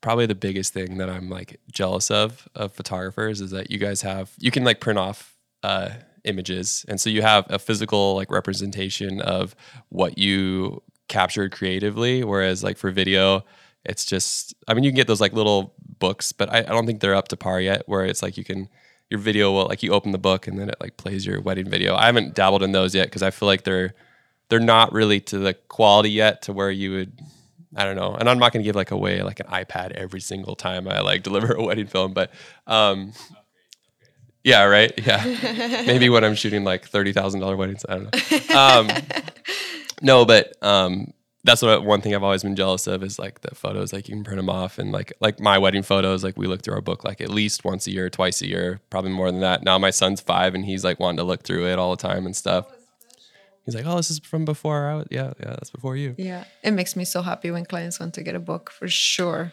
probably 0.04 0.26
the 0.26 0.34
biggest 0.34 0.74
thing 0.74 0.98
that 0.98 1.08
I'm 1.08 1.30
like 1.30 1.58
jealous 1.72 2.10
of 2.10 2.46
of 2.54 2.72
photographers 2.72 3.40
is 3.40 3.50
that 3.52 3.70
you 3.70 3.78
guys 3.78 4.02
have 4.02 4.32
you 4.38 4.50
can 4.50 4.62
like 4.62 4.78
print 4.78 4.98
off 4.98 5.34
uh, 5.62 5.88
images, 6.24 6.84
and 6.88 7.00
so 7.00 7.08
you 7.08 7.22
have 7.22 7.46
a 7.48 7.58
physical 7.58 8.14
like 8.14 8.30
representation 8.30 9.22
of 9.22 9.56
what 9.88 10.18
you 10.18 10.82
captured 11.08 11.52
creatively. 11.52 12.22
Whereas 12.22 12.62
like 12.62 12.76
for 12.76 12.90
video, 12.90 13.44
it's 13.84 14.04
just 14.04 14.54
I 14.68 14.74
mean 14.74 14.84
you 14.84 14.90
can 14.90 14.96
get 14.96 15.06
those 15.06 15.22
like 15.22 15.32
little 15.32 15.74
books, 15.98 16.32
but 16.32 16.52
I, 16.52 16.58
I 16.58 16.62
don't 16.62 16.84
think 16.84 17.00
they're 17.00 17.14
up 17.14 17.28
to 17.28 17.36
par 17.38 17.58
yet. 17.60 17.84
Where 17.86 18.04
it's 18.04 18.22
like 18.22 18.36
you 18.36 18.44
can 18.44 18.68
your 19.14 19.20
video 19.20 19.52
will 19.52 19.66
like 19.66 19.84
you 19.84 19.92
open 19.92 20.10
the 20.10 20.18
book 20.18 20.48
and 20.48 20.58
then 20.58 20.68
it 20.68 20.74
like 20.80 20.96
plays 20.96 21.24
your 21.24 21.40
wedding 21.40 21.70
video. 21.70 21.94
I 21.94 22.06
haven't 22.06 22.34
dabbled 22.34 22.64
in 22.64 22.72
those 22.72 22.94
yet 22.94 23.06
because 23.06 23.22
I 23.22 23.30
feel 23.30 23.46
like 23.46 23.62
they're 23.62 23.94
they're 24.48 24.58
not 24.58 24.92
really 24.92 25.20
to 25.20 25.38
the 25.38 25.54
quality 25.54 26.10
yet 26.10 26.42
to 26.42 26.52
where 26.52 26.70
you 26.70 26.90
would 26.90 27.12
I 27.76 27.84
don't 27.84 27.94
know. 27.94 28.14
And 28.14 28.28
I'm 28.28 28.38
not 28.38 28.52
going 28.52 28.62
to 28.62 28.68
give 28.68 28.74
like 28.74 28.90
away 28.90 29.22
like 29.22 29.38
an 29.38 29.46
iPad 29.46 29.92
every 29.92 30.20
single 30.20 30.56
time 30.56 30.88
I 30.88 31.00
like 31.00 31.22
deliver 31.28 31.54
a 31.54 31.62
wedding 31.62 31.86
film, 31.86 32.12
but 32.12 32.32
um 32.66 33.12
yeah, 34.42 34.64
right. 34.64 34.92
Yeah. 34.98 35.22
Maybe 35.86 36.08
when 36.08 36.22
I'm 36.24 36.34
shooting 36.34 36.64
like 36.64 36.90
$30,000 36.90 37.56
weddings, 37.56 37.86
I 37.88 37.94
don't 37.94 38.50
know. 38.50 38.58
Um 38.58 38.90
no, 40.02 40.24
but 40.24 40.54
um 40.60 41.12
that's 41.44 41.60
what 41.60 41.84
one 41.84 42.00
thing 42.00 42.14
I've 42.14 42.22
always 42.22 42.42
been 42.42 42.56
jealous 42.56 42.86
of 42.86 43.02
is 43.02 43.18
like 43.18 43.42
the 43.42 43.54
photos. 43.54 43.92
Like 43.92 44.08
you 44.08 44.14
can 44.14 44.24
print 44.24 44.38
them 44.38 44.48
off, 44.48 44.78
and 44.78 44.90
like 44.90 45.12
like 45.20 45.38
my 45.38 45.58
wedding 45.58 45.82
photos. 45.82 46.24
Like 46.24 46.38
we 46.38 46.46
look 46.46 46.62
through 46.62 46.74
our 46.74 46.80
book 46.80 47.04
like 47.04 47.20
at 47.20 47.28
least 47.28 47.64
once 47.64 47.86
a 47.86 47.90
year, 47.90 48.08
twice 48.08 48.40
a 48.40 48.48
year, 48.48 48.80
probably 48.88 49.12
more 49.12 49.30
than 49.30 49.40
that. 49.40 49.62
Now 49.62 49.78
my 49.78 49.90
son's 49.90 50.22
five, 50.22 50.54
and 50.54 50.64
he's 50.64 50.84
like 50.84 50.98
wanting 50.98 51.18
to 51.18 51.24
look 51.24 51.42
through 51.42 51.66
it 51.66 51.78
all 51.78 51.94
the 51.94 52.02
time 52.02 52.24
and 52.24 52.34
stuff. 52.34 52.66
He's 53.66 53.74
like, 53.74 53.84
"Oh, 53.86 53.96
this 53.96 54.10
is 54.10 54.20
from 54.20 54.46
before 54.46 54.88
I 54.88 54.94
was." 54.94 55.06
Yeah, 55.10 55.34
yeah, 55.38 55.50
that's 55.50 55.70
before 55.70 55.96
you. 55.96 56.14
Yeah, 56.16 56.44
it 56.62 56.70
makes 56.70 56.96
me 56.96 57.04
so 57.04 57.20
happy 57.20 57.50
when 57.50 57.66
clients 57.66 58.00
want 58.00 58.14
to 58.14 58.22
get 58.22 58.34
a 58.34 58.40
book 58.40 58.70
for 58.70 58.88
sure. 58.88 59.52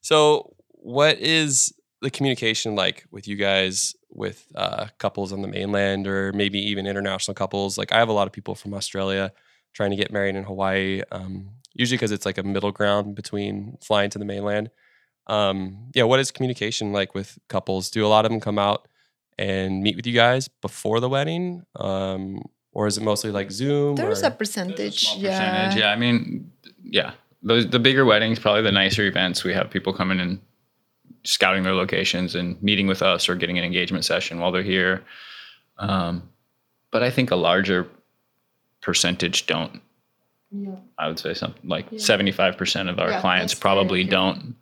So, 0.00 0.54
what 0.70 1.18
is 1.18 1.72
the 2.00 2.10
communication 2.10 2.74
like 2.74 3.04
with 3.10 3.28
you 3.28 3.36
guys 3.36 3.94
with 4.10 4.46
uh, 4.54 4.86
couples 4.98 5.32
on 5.34 5.42
the 5.42 5.48
mainland, 5.48 6.06
or 6.06 6.32
maybe 6.32 6.58
even 6.58 6.86
international 6.86 7.34
couples? 7.34 7.76
Like, 7.76 7.92
I 7.92 7.98
have 7.98 8.08
a 8.08 8.12
lot 8.12 8.26
of 8.26 8.32
people 8.32 8.54
from 8.54 8.72
Australia 8.72 9.32
trying 9.76 9.90
to 9.90 9.96
get 9.96 10.10
married 10.10 10.34
in 10.34 10.44
Hawaii. 10.44 11.02
Um, 11.12 11.50
usually 11.74 11.98
because 11.98 12.10
it's 12.10 12.24
like 12.24 12.38
a 12.38 12.42
middle 12.42 12.72
ground 12.72 13.14
between 13.14 13.76
flying 13.82 14.10
to 14.10 14.18
the 14.18 14.24
mainland. 14.24 14.70
Um, 15.26 15.90
yeah, 15.94 16.04
what 16.04 16.18
is 16.18 16.30
communication 16.30 16.92
like 16.92 17.14
with 17.14 17.38
couples? 17.48 17.90
Do 17.90 18.04
a 18.06 18.08
lot 18.08 18.24
of 18.24 18.30
them 18.30 18.40
come 18.40 18.58
out 18.58 18.88
and 19.38 19.82
meet 19.82 19.96
with 19.96 20.06
you 20.06 20.14
guys 20.14 20.48
before 20.48 20.98
the 21.00 21.08
wedding, 21.08 21.64
um, 21.76 22.42
or 22.72 22.86
is 22.86 22.96
it 22.96 23.02
mostly 23.02 23.30
like 23.30 23.50
Zoom? 23.50 23.96
There's 23.96 24.22
or? 24.22 24.28
a 24.28 24.30
percentage. 24.30 25.08
Small 25.08 25.18
yeah. 25.18 25.38
percentage. 25.38 25.78
Yeah, 25.78 25.90
I 25.90 25.96
mean, 25.96 26.50
yeah, 26.82 27.12
those 27.42 27.68
the 27.68 27.78
bigger 27.78 28.04
weddings, 28.04 28.38
probably 28.38 28.62
the 28.62 28.72
nicer 28.72 29.04
events. 29.04 29.44
We 29.44 29.52
have 29.52 29.68
people 29.68 29.92
coming 29.92 30.20
and 30.20 30.40
scouting 31.24 31.64
their 31.64 31.74
locations 31.74 32.34
and 32.34 32.60
meeting 32.62 32.86
with 32.86 33.02
us 33.02 33.28
or 33.28 33.34
getting 33.34 33.58
an 33.58 33.64
engagement 33.64 34.04
session 34.04 34.38
while 34.38 34.52
they're 34.52 34.62
here. 34.62 35.04
Um, 35.78 36.30
but 36.92 37.02
I 37.02 37.10
think 37.10 37.30
a 37.30 37.36
larger 37.36 37.88
percentage 38.86 39.46
don't. 39.46 39.80
Yeah. 40.50 40.76
I 40.96 41.08
would 41.08 41.18
say 41.18 41.34
something 41.34 41.68
like 41.68 41.86
Yeah. 41.90 41.98
seventy-five 41.98 42.56
percent 42.56 42.88
of 42.88 42.98
our 42.98 43.10
Yeah, 43.10 43.20
clients 43.20 43.52
probably 43.52 44.02
fair, 44.04 44.10
don't 44.12 44.54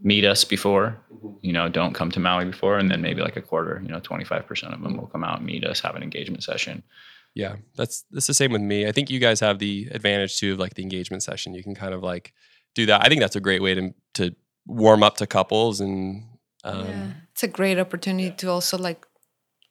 meet 0.00 0.24
us 0.24 0.44
before. 0.44 0.86
Mhm. 1.12 1.34
You 1.42 1.52
know, 1.52 1.68
don't 1.68 1.92
come 1.92 2.10
to 2.12 2.20
Maui 2.20 2.44
before, 2.46 2.78
and 2.78 2.88
then 2.90 3.00
maybe 3.02 3.20
like 3.20 3.36
a 3.36 3.42
quarter. 3.42 3.80
You 3.84 3.88
know, 3.92 4.00
twenty-five 4.00 4.46
percent 4.46 4.72
of 4.74 4.80
them 4.82 4.96
will 4.96 5.08
come 5.08 5.24
out, 5.24 5.38
and 5.38 5.46
meet 5.46 5.64
us, 5.64 5.80
have 5.80 5.96
an 5.96 6.02
engagement 6.02 6.42
session. 6.44 6.82
Yeah, 7.34 7.56
that's 7.76 8.04
that's 8.12 8.28
the 8.28 8.34
same 8.34 8.52
with 8.52 8.62
me. 8.62 8.86
I 8.86 8.92
think 8.92 9.10
you 9.10 9.18
guys 9.18 9.40
have 9.40 9.58
the 9.58 9.88
advantage 9.90 10.38
too 10.38 10.52
of 10.52 10.58
like 10.60 10.74
the 10.74 10.82
engagement 10.82 11.22
session. 11.24 11.52
You 11.52 11.64
can 11.64 11.74
kind 11.74 11.92
of 11.94 12.02
like 12.12 12.32
do 12.74 12.86
that. 12.86 13.04
I 13.04 13.08
think 13.08 13.20
that's 13.20 13.36
a 13.36 13.40
great 13.48 13.60
way 13.66 13.74
to 13.74 13.92
to 14.18 14.24
warm 14.66 15.02
up 15.02 15.16
to 15.16 15.26
couples 15.26 15.80
and 15.80 16.22
um, 16.64 16.86
yeah. 16.88 17.06
It's 17.32 17.42
a 17.42 17.48
great 17.48 17.78
opportunity 17.78 18.30
to 18.40 18.48
also 18.50 18.78
like, 18.78 19.04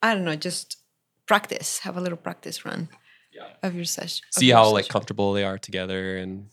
I 0.04 0.14
don't 0.14 0.26
know, 0.26 0.36
just 0.36 0.78
practice, 1.26 1.80
have 1.86 1.96
a 1.98 2.02
little 2.02 2.18
practice 2.28 2.66
run 2.66 2.90
Yeah. 3.36 3.48
of 3.64 3.76
your 3.76 3.86
session. 3.86 4.26
see 4.32 4.48
your 4.48 4.58
how 4.58 4.70
like 4.72 4.84
session. 4.86 4.94
comfortable 4.94 5.34
they 5.34 5.44
are 5.44 5.58
together 5.58 6.18
and 6.18 6.48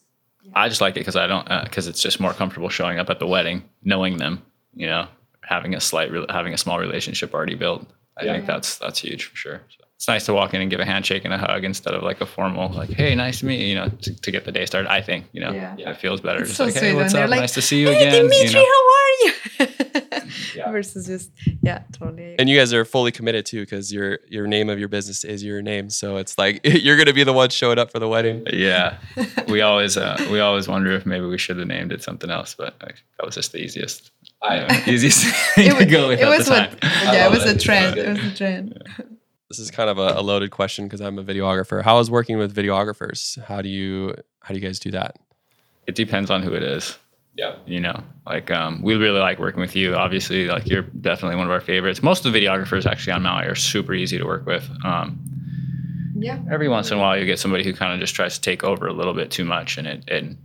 I 0.55 0.69
just 0.69 0.81
like 0.81 0.97
it 0.97 1.01
because 1.01 1.17
I 1.17 1.27
don't 1.27 1.49
uh, 1.51 1.63
because 1.65 1.87
it's 1.87 2.01
just 2.03 2.19
more 2.21 2.33
comfortable 2.33 2.69
showing 2.71 2.99
up 2.99 3.11
at 3.11 3.19
the 3.19 3.27
wedding, 3.27 3.63
knowing 3.85 4.17
them. 4.17 4.43
You 4.75 4.87
know, 4.87 5.07
having 5.43 5.75
a 5.75 5.81
slight, 5.81 6.11
re- 6.11 6.25
having 6.31 6.55
a 6.55 6.59
small 6.59 6.79
relationship 6.79 7.35
already 7.35 7.55
built. 7.57 7.87
I 8.19 8.25
Yeah. 8.25 8.33
think 8.35 8.47
that's 8.47 8.79
that's 8.79 8.99
huge 9.01 9.25
for 9.25 9.37
sure. 9.37 9.61
So 9.69 9.85
it's 9.97 10.09
nice 10.09 10.25
to 10.27 10.33
walk 10.33 10.55
in 10.55 10.61
and 10.63 10.71
give 10.71 10.81
a 10.81 10.85
handshake 10.85 11.25
and 11.27 11.35
a 11.35 11.39
hug 11.39 11.65
instead 11.65 11.93
of 11.95 12.03
like 12.03 12.21
a 12.23 12.27
formal 12.27 12.71
like, 12.71 12.89
"Hey, 12.91 13.15
nice 13.15 13.41
to 13.41 13.47
meet 13.47 13.61
you." 13.61 13.67
You 13.67 13.75
know, 13.75 13.89
to, 13.89 14.15
to 14.21 14.31
get 14.31 14.45
the 14.45 14.53
day 14.53 14.65
started. 14.65 14.91
I 14.91 15.03
think 15.03 15.27
you 15.33 15.41
know 15.43 15.53
Yeah. 15.53 15.77
it 15.91 15.99
feels 15.99 16.21
better. 16.23 16.41
It's 16.41 16.51
Just 16.51 16.57
so 16.59 16.65
like, 16.65 16.75
"Hey, 16.75 16.95
what's 16.95 17.13
up? 17.15 17.29
like, 17.29 17.41
nice 17.41 17.55
to 17.55 17.63
see 17.63 17.81
you 17.83 17.89
hey, 17.89 18.07
again." 18.09 18.25
Dmitri, 18.25 18.49
you 18.49 18.55
know? 18.55 18.65
how 18.65 18.83
are 18.97 19.13
you? 19.27 20.00
Yeah. 20.55 20.71
Versus 20.73 21.07
just, 21.07 21.31
yeah, 21.63 21.83
totally. 21.93 22.37
and 22.39 22.49
you 22.49 22.57
guys 22.59 22.73
are 22.73 22.85
fully 22.85 23.13
committed 23.13 23.47
too 23.47 23.61
because 23.61 23.93
your 23.93 24.19
your 24.29 24.47
name 24.47 24.69
of 24.71 24.79
your 24.79 24.89
business 24.89 25.25
is 25.25 25.43
your 25.45 25.63
name 25.63 25.91
so 25.91 26.17
it's 26.17 26.37
like 26.39 26.61
you're 26.65 26.97
gonna 26.97 27.13
be 27.13 27.25
the 27.25 27.33
one 27.33 27.51
showing 27.51 27.79
up 27.79 27.91
for 27.93 27.99
the 27.99 28.09
wedding 28.09 28.45
Yeah, 28.53 28.99
we 29.49 29.61
always 29.61 29.97
uh, 29.97 30.17
we 30.31 30.41
always 30.41 30.69
wonder 30.69 30.91
if 30.93 31.05
maybe 31.07 31.27
we 31.27 31.39
should 31.39 31.59
have 31.59 31.67
named 31.69 31.93
it 31.93 32.03
something 32.03 32.31
else, 32.31 32.55
but 32.57 32.75
like, 32.83 33.03
that 33.19 33.27
was 33.27 33.35
just 33.35 33.53
the 33.53 33.59
easiest. 33.59 34.11
I- 34.43 34.61
know, 34.61 34.93
easiest 34.93 35.25
thing 35.55 35.67
it 35.67 35.71
to 35.71 35.77
was, 35.77 35.87
go 35.87 36.09
with 36.09 36.21
it 36.21 36.27
was 36.27 36.47
the 36.47 36.53
what, 36.53 36.81
time. 36.81 36.91
yeah, 37.15 37.27
it 37.27 37.31
love 37.31 37.43
was 37.45 37.45
a 37.53 37.59
trend. 37.59 37.99
It 37.99 38.09
was 38.09 38.25
a 38.33 38.35
trend. 38.37 38.83
this 39.51 39.59
is 39.59 39.71
kind 39.71 39.91
of 39.91 39.99
a, 39.99 40.15
a 40.19 40.23
loaded 40.23 40.51
question 40.51 40.87
because 40.87 41.01
i'm 41.01 41.19
a 41.19 41.25
videographer 41.25 41.83
how 41.83 41.99
is 41.99 42.09
working 42.11 42.39
with 42.39 42.55
videographers 42.55 43.37
how 43.45 43.61
do 43.61 43.69
you 43.69 44.15
how 44.41 44.55
do 44.55 44.61
you 44.61 44.67
guys 44.67 44.79
do 44.79 44.91
that 44.93 45.17
It 45.87 45.95
depends 45.97 46.31
on 46.31 46.43
who 46.43 46.55
it 46.55 46.63
is. 46.63 46.97
Yeah. 47.35 47.57
You 47.67 47.81
know 47.81 48.03
like 48.27 48.51
um, 48.51 48.83
we 48.83 48.95
really 48.95 49.21
like 49.21 49.39
working 49.39 49.61
with 49.61 49.75
you. 49.75 49.95
Obviously 49.95 50.47
like 50.47 50.69
you're 50.69 50.83
definitely 50.83 51.37
one 51.37 51.47
of 51.47 51.53
our 51.53 51.61
favorites. 51.61 52.03
Most 52.03 52.25
of 52.25 52.33
the 52.33 52.39
videographers 52.41 52.87
actually 52.87 53.13
on 53.15 53.23
maui 53.23 53.47
are 53.47 53.55
super 53.55 53.95
easy 53.95 54.19
to 54.19 54.25
work 54.25 54.47
with. 54.47 54.69
Um, 54.85 55.19
Yeah. 56.15 56.39
every 56.51 56.69
once 56.69 56.91
in 56.91 56.99
a 56.99 57.01
while 57.01 57.17
you 57.19 57.25
get 57.25 57.39
somebody 57.39 57.65
who 57.65 57.73
kind 57.73 57.93
of 57.95 58.01
just 58.01 58.15
tries 58.15 58.35
to 58.35 58.41
take 58.41 58.63
over 58.63 58.87
a 58.87 58.93
little 58.93 59.15
bit 59.15 59.31
too 59.31 59.45
much 59.45 59.79
and 59.79 59.87
it 59.87 60.05
it, 60.09 60.37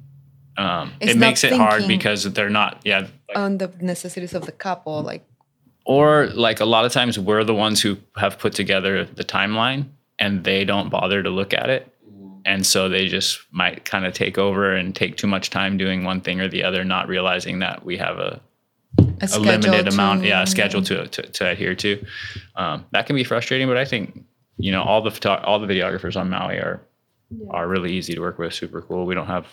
um, 0.58 0.94
it 1.01 1.18
makes 1.18 1.44
it 1.44 1.51
hard 1.51 1.86
because 1.88 2.24
they're 2.34 2.50
not 2.50 2.80
yeah 2.86 3.00
like, 3.27 3.38
On 3.38 3.58
the 3.58 3.68
necessities 3.82 4.34
of 4.34 4.46
the 4.46 4.54
couple, 4.54 5.01
like, 5.01 5.25
or 5.86 6.27
like 6.27 6.60
a 6.62 6.65
lot 6.65 6.86
of 6.86 6.92
times 6.94 7.20
we're 7.20 7.44
the 7.44 7.54
ones 7.54 7.82
who 7.82 7.98
have 8.15 8.39
put 8.39 8.54
together 8.54 9.04
the 9.04 9.24
timeline 9.24 9.88
and 10.18 10.44
they 10.46 10.63
don't 10.63 10.89
bother 10.89 11.22
to 11.22 11.30
look 11.30 11.54
at 11.54 11.70
it 11.70 11.92
and 12.45 12.65
so 12.65 12.87
they 12.89 13.07
just 13.07 13.39
might 13.51 13.85
kind 13.85 14.05
of 14.05 14.13
take 14.13 14.37
over 14.37 14.73
and 14.75 14.95
take 14.95 15.17
too 15.17 15.27
much 15.27 15.49
time 15.49 15.77
doing 15.77 16.03
one 16.03 16.21
thing 16.21 16.39
or 16.41 16.47
the 16.47 16.63
other 16.63 16.83
not 16.83 17.07
realizing 17.07 17.59
that 17.59 17.83
we 17.85 17.97
have 17.97 18.17
a 18.19 18.39
a, 19.21 19.27
a 19.33 19.39
limited 19.39 19.87
amount, 19.87 20.21
to- 20.21 20.27
yeah, 20.27 20.43
a 20.43 20.47
schedule 20.47 20.81
to, 20.83 21.07
to, 21.07 21.21
to 21.23 21.49
adhere 21.49 21.75
to. 21.75 22.05
Um, 22.55 22.85
that 22.91 23.05
can 23.07 23.15
be 23.15 23.23
frustrating, 23.23 23.67
but 23.67 23.77
I 23.77 23.85
think 23.85 24.23
you 24.57 24.71
know 24.71 24.83
all 24.83 25.01
the 25.01 25.11
photo- 25.11 25.41
all 25.43 25.59
the 25.59 25.67
videographers 25.67 26.15
on 26.15 26.29
Maui 26.29 26.57
are 26.57 26.81
are 27.49 27.67
really 27.67 27.91
easy 27.91 28.13
to 28.13 28.21
work 28.21 28.37
with, 28.39 28.53
super 28.53 28.81
cool. 28.81 29.05
We 29.05 29.15
don't 29.15 29.27
have 29.27 29.47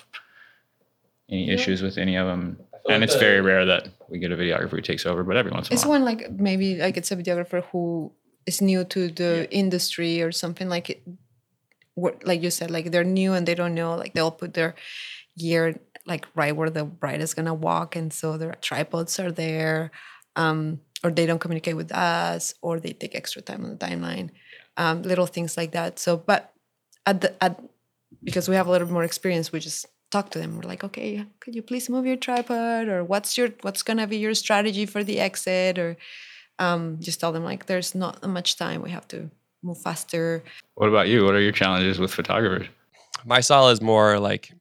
any 1.31 1.51
issues 1.51 1.83
with 1.83 1.97
any 1.99 2.17
of 2.17 2.27
them, 2.27 2.59
and 2.89 3.01
like 3.01 3.03
it's 3.03 3.15
the- 3.15 3.21
very 3.21 3.41
rare 3.41 3.65
that 3.67 3.89
we 4.09 4.19
get 4.19 4.31
a 4.33 4.37
videographer 4.37 4.71
who 4.71 4.81
takes 4.83 5.07
over. 5.07 5.23
But 5.25 5.37
every 5.37 5.51
once 5.53 5.69
in 5.69 5.73
a 5.73 5.75
It's 5.75 5.85
while, 5.85 5.93
one 6.01 6.05
like 6.05 6.31
maybe 6.33 6.77
like 6.77 6.97
it's 6.97 7.11
a 7.11 7.17
videographer 7.17 7.65
who 7.73 8.13
is 8.47 8.61
new 8.61 8.85
to 8.85 9.09
the 9.09 9.49
industry 9.51 10.21
or 10.23 10.33
something 10.33 10.69
like 10.69 10.91
it. 10.91 11.03
what- 11.07 11.17
Like 11.97 12.43
you 12.43 12.51
said, 12.51 12.71
like 12.71 12.91
they're 12.91 13.05
new 13.05 13.35
and 13.35 13.47
they 13.47 13.55
don't 13.55 13.75
know. 13.75 13.95
Like 13.97 14.15
they'll 14.15 14.31
put 14.31 14.55
their 14.55 14.75
gear 15.39 15.79
like 16.07 16.27
right 16.35 16.55
where 16.57 16.71
the 16.71 16.85
bride 16.85 17.21
is 17.21 17.35
gonna 17.35 17.55
walk, 17.55 17.97
and 17.97 18.13
so 18.13 18.37
their 18.37 18.55
tripods 18.61 19.19
are 19.21 19.31
there, 19.33 19.91
um, 20.37 20.81
or 21.05 21.11
they 21.11 21.27
don't 21.27 21.39
communicate 21.39 21.77
with 21.77 21.93
us, 21.93 22.55
or 22.63 22.81
they 22.81 22.93
take 22.93 23.15
extra 23.15 23.43
time 23.43 23.65
on 23.65 23.71
the 23.71 23.77
timeline, 23.77 24.31
um, 24.77 25.03
little 25.03 25.27
things 25.27 25.57
like 25.57 25.73
that. 25.73 25.99
So, 25.99 26.17
but 26.17 26.53
at 27.07 27.21
the 27.21 27.45
at 27.45 27.61
because 28.25 28.49
we 28.49 28.57
have 28.57 28.67
a 28.67 28.71
little 28.71 28.89
more 28.89 29.05
experience, 29.05 29.53
we 29.53 29.61
just 29.61 29.87
talk 30.11 30.31
to 30.31 30.39
them. 30.39 30.57
We're 30.57 30.69
like, 30.69 30.85
okay, 30.85 31.25
could 31.41 31.55
you 31.55 31.63
please 31.63 31.89
move 31.89 32.07
your 32.07 32.17
tripod, 32.17 32.89
or 32.89 33.05
what's 33.05 33.37
your 33.39 33.51
what's 33.63 33.83
gonna 33.83 34.07
be 34.07 34.19
your 34.19 34.35
strategy 34.35 34.87
for 34.87 35.05
the 35.05 35.21
exit, 35.21 35.79
or 35.79 35.97
um, 36.59 36.99
just 37.01 37.21
tell 37.21 37.33
them 37.33 37.45
like, 37.45 37.67
there's 37.67 37.95
not 37.95 38.27
much 38.29 38.57
time. 38.57 38.83
We 38.83 38.91
have 38.91 39.09
to 39.09 39.31
move 39.63 39.81
faster. 39.81 40.43
what 40.75 40.89
about 40.89 41.09
you? 41.09 41.25
What 41.25 41.35
are 41.35 41.41
your 41.41 41.53
challenges 41.53 41.99
with 41.99 42.13
photographers? 42.13 42.69
my 43.25 43.41
style 43.41 43.69
is 43.69 43.81
more 43.81 44.19
like 44.19 44.53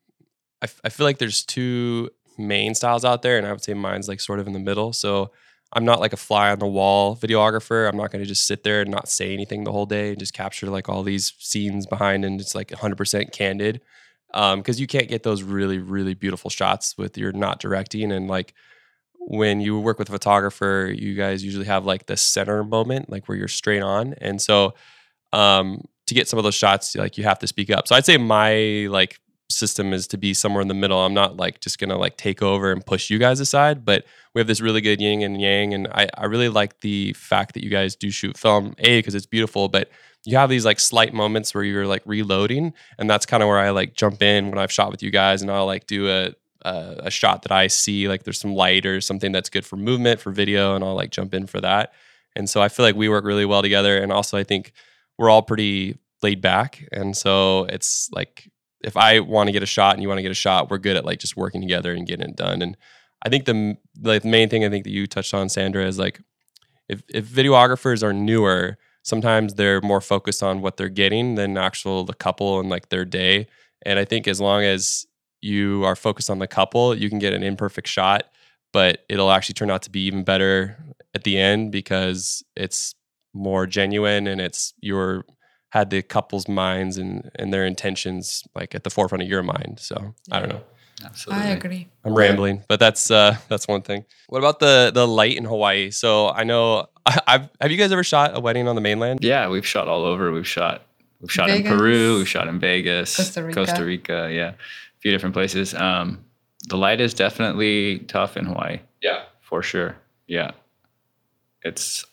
I, 0.61 0.65
f- 0.65 0.81
I 0.83 0.89
feel 0.89 1.05
like 1.05 1.17
there's 1.17 1.43
two 1.43 2.09
main 2.37 2.75
styles 2.75 3.03
out 3.05 3.21
there 3.21 3.37
and 3.37 3.45
i 3.47 3.51
would 3.51 3.63
say 3.63 3.73
mine's 3.73 4.07
like 4.07 4.19
sort 4.21 4.39
of 4.39 4.47
in 4.47 4.53
the 4.53 4.59
middle 4.59 4.93
so 4.93 5.31
i'm 5.73 5.85
not 5.85 5.99
like 5.99 6.13
a 6.13 6.17
fly 6.17 6.51
on 6.51 6.59
the 6.59 6.67
wall 6.67 7.15
videographer 7.15 7.87
i'm 7.87 7.97
not 7.97 8.11
going 8.11 8.23
to 8.23 8.27
just 8.27 8.45
sit 8.47 8.63
there 8.63 8.81
and 8.81 8.91
not 8.91 9.07
say 9.09 9.33
anything 9.33 9.63
the 9.63 9.71
whole 9.71 9.85
day 9.85 10.09
and 10.09 10.19
just 10.19 10.33
capture 10.33 10.67
like 10.67 10.89
all 10.89 11.03
these 11.03 11.33
scenes 11.39 11.85
behind 11.85 12.23
and 12.23 12.39
it's 12.39 12.55
like 12.55 12.69
100% 12.69 13.31
candid 13.31 13.81
um, 14.33 14.59
because 14.59 14.79
you 14.79 14.87
can't 14.87 15.09
get 15.09 15.23
those 15.23 15.43
really 15.43 15.77
really 15.77 16.13
beautiful 16.13 16.49
shots 16.49 16.97
with 16.97 17.17
you're 17.17 17.31
not 17.33 17.59
directing 17.59 18.11
and 18.11 18.27
like 18.27 18.53
when 19.27 19.61
you 19.61 19.79
work 19.79 19.99
with 19.99 20.09
a 20.09 20.11
photographer 20.11 20.93
you 20.95 21.15
guys 21.15 21.43
usually 21.43 21.65
have 21.65 21.85
like 21.85 22.05
the 22.07 22.17
center 22.17 22.63
moment 22.63 23.09
like 23.09 23.27
where 23.27 23.37
you're 23.37 23.47
straight 23.47 23.81
on. 23.81 24.13
And 24.19 24.41
so 24.41 24.73
um 25.33 25.83
to 26.07 26.13
get 26.13 26.27
some 26.27 26.37
of 26.37 26.43
those 26.43 26.55
shots 26.55 26.95
like 26.95 27.17
you 27.17 27.23
have 27.23 27.39
to 27.39 27.47
speak 27.47 27.69
up. 27.69 27.87
So 27.87 27.95
i'd 27.95 28.05
say 28.05 28.17
my 28.17 28.87
like 28.89 29.19
system 29.49 29.93
is 29.93 30.07
to 30.07 30.17
be 30.17 30.33
somewhere 30.33 30.61
in 30.61 30.69
the 30.69 30.73
middle. 30.73 30.97
I'm 30.97 31.13
not 31.13 31.37
like 31.37 31.59
just 31.59 31.77
gonna 31.77 31.97
like 31.97 32.17
take 32.17 32.41
over 32.41 32.71
and 32.71 32.85
push 32.85 33.09
you 33.09 33.19
guys 33.19 33.39
aside 33.39 33.85
but 33.85 34.05
we 34.33 34.39
have 34.39 34.47
this 34.47 34.61
really 34.61 34.81
good 34.81 35.01
yin 35.01 35.21
and 35.21 35.41
yang 35.41 35.73
and 35.73 35.87
i, 35.91 36.07
I 36.17 36.25
really 36.25 36.49
like 36.49 36.79
the 36.81 37.13
fact 37.13 37.53
that 37.53 37.63
you 37.63 37.69
guys 37.69 37.95
do 37.95 38.09
shoot 38.09 38.37
film 38.37 38.75
a 38.79 38.99
because 38.99 39.15
it's 39.15 39.25
beautiful 39.25 39.67
but 39.67 39.89
you 40.25 40.37
have 40.37 40.49
these 40.49 40.65
like 40.65 40.79
slight 40.79 41.13
moments 41.13 41.53
where 41.53 41.63
you're 41.63 41.87
like 41.87 42.03
reloading 42.05 42.73
and 42.97 43.09
that's 43.09 43.25
kind 43.25 43.43
of 43.43 43.49
where 43.49 43.59
i 43.59 43.71
like 43.71 43.93
jump 43.93 44.21
in 44.21 44.49
when 44.49 44.59
i've 44.59 44.71
shot 44.71 44.91
with 44.91 45.03
you 45.03 45.11
guys 45.11 45.41
and 45.41 45.51
i'll 45.51 45.65
like 45.65 45.87
do 45.87 46.09
a 46.09 46.33
uh, 46.63 46.95
a 46.99 47.11
shot 47.11 47.43
that 47.43 47.51
I 47.51 47.67
see, 47.67 48.07
like 48.07 48.23
there's 48.23 48.39
some 48.39 48.53
light 48.53 48.85
or 48.85 49.01
something 49.01 49.31
that's 49.31 49.49
good 49.49 49.65
for 49.65 49.77
movement 49.77 50.19
for 50.19 50.31
video, 50.31 50.75
and 50.75 50.83
I'll 50.83 50.95
like 50.95 51.11
jump 51.11 51.33
in 51.33 51.47
for 51.47 51.61
that. 51.61 51.93
And 52.35 52.49
so 52.49 52.61
I 52.61 52.69
feel 52.69 52.85
like 52.85 52.95
we 52.95 53.09
work 53.09 53.25
really 53.25 53.45
well 53.45 53.61
together. 53.61 53.97
And 53.97 54.11
also, 54.11 54.37
I 54.37 54.43
think 54.43 54.71
we're 55.17 55.29
all 55.29 55.41
pretty 55.41 55.97
laid 56.23 56.41
back, 56.41 56.87
and 56.91 57.15
so 57.15 57.65
it's 57.65 58.09
like 58.11 58.49
if 58.83 58.97
I 58.97 59.19
want 59.19 59.47
to 59.47 59.51
get 59.51 59.63
a 59.63 59.67
shot 59.67 59.93
and 59.93 60.01
you 60.01 60.07
want 60.07 60.17
to 60.17 60.23
get 60.23 60.31
a 60.31 60.35
shot, 60.35 60.69
we're 60.69 60.77
good 60.77 60.97
at 60.97 61.05
like 61.05 61.19
just 61.19 61.37
working 61.37 61.61
together 61.61 61.93
and 61.93 62.07
getting 62.07 62.29
it 62.29 62.35
done. 62.35 62.61
And 62.61 62.77
I 63.23 63.29
think 63.29 63.45
the 63.45 63.77
like 64.01 64.23
the 64.23 64.29
main 64.29 64.49
thing 64.49 64.65
I 64.65 64.69
think 64.69 64.83
that 64.83 64.91
you 64.91 65.07
touched 65.07 65.33
on, 65.33 65.49
Sandra, 65.49 65.85
is 65.85 65.99
like 65.99 66.21
if 66.89 67.03
if 67.09 67.27
videographers 67.27 68.03
are 68.03 68.13
newer, 68.13 68.77
sometimes 69.03 69.55
they're 69.55 69.81
more 69.81 70.01
focused 70.01 70.43
on 70.43 70.61
what 70.61 70.77
they're 70.77 70.89
getting 70.89 71.35
than 71.35 71.57
actual 71.57 72.03
the 72.03 72.13
couple 72.13 72.59
and 72.59 72.69
like 72.69 72.89
their 72.89 73.05
day. 73.05 73.47
And 73.83 73.99
I 73.99 74.05
think 74.05 74.27
as 74.27 74.39
long 74.39 74.63
as 74.63 75.05
you 75.41 75.83
are 75.83 75.95
focused 75.95 76.29
on 76.29 76.39
the 76.39 76.47
couple, 76.47 76.95
you 76.95 77.09
can 77.09 77.19
get 77.19 77.33
an 77.33 77.43
imperfect 77.43 77.87
shot, 77.87 78.23
but 78.71 79.03
it'll 79.09 79.31
actually 79.31 79.53
turn 79.53 79.71
out 79.71 79.81
to 79.83 79.89
be 79.89 80.01
even 80.01 80.23
better 80.23 80.77
at 81.13 81.23
the 81.23 81.37
end 81.37 81.71
because 81.71 82.43
it's 82.55 82.95
more 83.33 83.65
genuine 83.65 84.27
and 84.27 84.41
it's 84.41 84.73
your 84.81 85.25
had 85.69 85.89
the 85.89 86.01
couple's 86.01 86.47
minds 86.47 86.97
and 86.97 87.31
and 87.35 87.53
their 87.53 87.65
intentions 87.65 88.43
like 88.55 88.75
at 88.75 88.83
the 88.83 88.89
forefront 88.89 89.23
of 89.23 89.29
your 89.29 89.43
mind. 89.43 89.79
So 89.79 90.13
I 90.31 90.39
don't 90.39 90.49
know. 90.49 90.61
Absolutely. 91.03 91.45
I 91.45 91.49
agree. 91.49 91.87
I'm 92.05 92.13
rambling, 92.13 92.63
but 92.67 92.79
that's 92.79 93.09
uh 93.09 93.37
that's 93.47 93.67
one 93.67 93.81
thing. 93.81 94.05
What 94.27 94.39
about 94.39 94.59
the 94.59 94.91
the 94.93 95.07
light 95.07 95.37
in 95.37 95.45
Hawaii? 95.45 95.91
So 95.91 96.29
I 96.29 96.43
know 96.43 96.87
I've 97.27 97.49
have 97.59 97.71
you 97.71 97.77
guys 97.77 97.91
ever 97.91 98.03
shot 98.03 98.37
a 98.37 98.39
wedding 98.39 98.67
on 98.67 98.75
the 98.75 98.81
mainland? 98.81 99.19
Yeah, 99.23 99.47
we've 99.49 99.65
shot 99.65 99.87
all 99.87 100.03
over. 100.03 100.31
We've 100.31 100.47
shot 100.47 100.83
we've 101.19 101.31
shot 101.31 101.49
Vegas. 101.49 101.71
in 101.71 101.77
Peru, 101.77 102.17
we've 102.17 102.29
shot 102.29 102.47
in 102.47 102.59
Vegas, 102.59 103.15
Costa 103.15 103.43
Rica. 103.43 103.65
Costa 103.65 103.85
Rica, 103.85 104.29
yeah. 104.31 104.53
Few 105.01 105.11
different 105.11 105.33
places. 105.33 105.73
Um 105.73 106.23
the 106.67 106.77
light 106.77 107.01
is 107.01 107.13
definitely 107.13 107.99
tough 107.99 108.37
in 108.37 108.45
Hawaii. 108.45 108.79
Yeah. 109.01 109.23
For 109.41 109.63
sure. 109.63 109.95
Yeah. 110.27 110.51
It's 111.63 112.05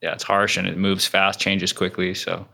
yeah, 0.00 0.12
it's 0.12 0.24
harsh 0.24 0.56
and 0.56 0.66
it 0.66 0.76
moves 0.76 1.06
fast, 1.06 1.38
changes 1.38 1.72
quickly. 1.72 2.14
So 2.14 2.46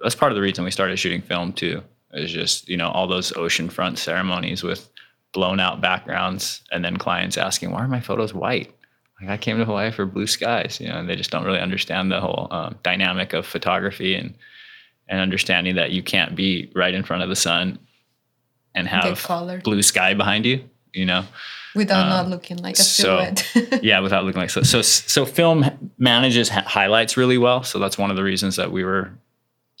that's 0.00 0.14
part 0.14 0.30
of 0.30 0.36
the 0.36 0.42
reason 0.42 0.64
we 0.64 0.70
started 0.70 0.98
shooting 0.98 1.22
film 1.22 1.52
too. 1.52 1.82
Is 2.12 2.30
just, 2.30 2.68
you 2.68 2.76
know, 2.76 2.90
all 2.90 3.08
those 3.08 3.32
oceanfront 3.32 3.98
ceremonies 3.98 4.62
with 4.62 4.88
blown 5.32 5.58
out 5.58 5.80
backgrounds 5.80 6.62
and 6.70 6.84
then 6.84 6.96
clients 6.96 7.36
asking, 7.36 7.72
why 7.72 7.82
are 7.82 7.88
my 7.88 8.00
photos 8.00 8.32
white? 8.32 8.72
Like 9.20 9.30
I 9.30 9.36
came 9.36 9.58
to 9.58 9.64
Hawaii 9.64 9.90
for 9.90 10.06
blue 10.06 10.28
skies, 10.28 10.78
you 10.80 10.88
know, 10.88 10.98
and 10.98 11.08
they 11.08 11.16
just 11.16 11.30
don't 11.30 11.44
really 11.44 11.58
understand 11.58 12.12
the 12.12 12.20
whole 12.20 12.46
um, 12.52 12.76
dynamic 12.84 13.32
of 13.32 13.46
photography 13.46 14.14
and 14.14 14.34
and 15.08 15.20
understanding 15.20 15.74
that 15.74 15.90
you 15.90 16.02
can't 16.02 16.34
be 16.34 16.70
right 16.74 16.94
in 16.94 17.02
front 17.02 17.22
of 17.22 17.28
the 17.28 17.36
sun 17.36 17.78
and 18.74 18.88
have 18.88 19.22
color. 19.22 19.60
blue 19.60 19.82
sky 19.82 20.14
behind 20.14 20.44
you, 20.46 20.68
you 20.92 21.04
know. 21.06 21.24
Without 21.74 22.04
Um, 22.04 22.08
not 22.10 22.28
looking 22.28 22.58
like 22.58 22.74
a 22.78 22.82
so- 22.82 23.02
silhouette. 23.52 23.82
yeah, 23.82 24.00
without 24.00 24.24
looking 24.24 24.40
like 24.40 24.50
so. 24.50 24.62
So, 24.62 24.80
so 24.82 25.24
film 25.26 25.90
manages 25.98 26.48
ha- 26.48 26.62
highlights 26.66 27.16
really 27.16 27.36
well. 27.38 27.62
So 27.64 27.78
that's 27.80 27.98
one 27.98 28.10
of 28.10 28.16
the 28.16 28.22
reasons 28.22 28.56
that 28.56 28.70
we 28.70 28.84
were 28.84 29.10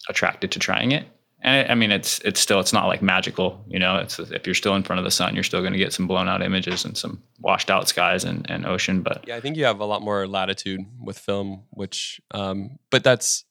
attracted 0.08 0.50
to 0.52 0.58
trying 0.58 0.92
it. 0.92 1.06
And 1.42 1.70
I 1.70 1.74
mean, 1.74 1.92
it's 1.92 2.20
it's 2.20 2.40
still 2.40 2.58
it's 2.58 2.72
not 2.72 2.86
like 2.86 3.02
magical, 3.02 3.62
you 3.68 3.78
know. 3.78 3.96
It's 3.98 4.18
if 4.18 4.46
you're 4.46 4.54
still 4.54 4.74
in 4.76 4.82
front 4.82 4.98
of 4.98 5.04
the 5.04 5.10
sun, 5.10 5.34
you're 5.34 5.44
still 5.44 5.60
going 5.60 5.74
to 5.74 5.78
get 5.78 5.92
some 5.92 6.06
blown 6.06 6.26
out 6.26 6.42
images 6.42 6.84
and 6.86 6.96
some 6.96 7.22
washed 7.38 7.70
out 7.70 7.86
skies 7.86 8.24
and, 8.24 8.50
and 8.50 8.64
ocean. 8.66 9.02
But 9.02 9.24
Yeah, 9.28 9.36
I 9.36 9.40
think 9.40 9.56
you 9.58 9.64
have 9.66 9.78
a 9.80 9.84
lot 9.84 10.00
more 10.00 10.26
latitude 10.26 10.80
with 11.02 11.18
film, 11.18 11.64
which 11.70 12.18
um 12.32 12.78
but 12.90 13.04
that's 13.04 13.44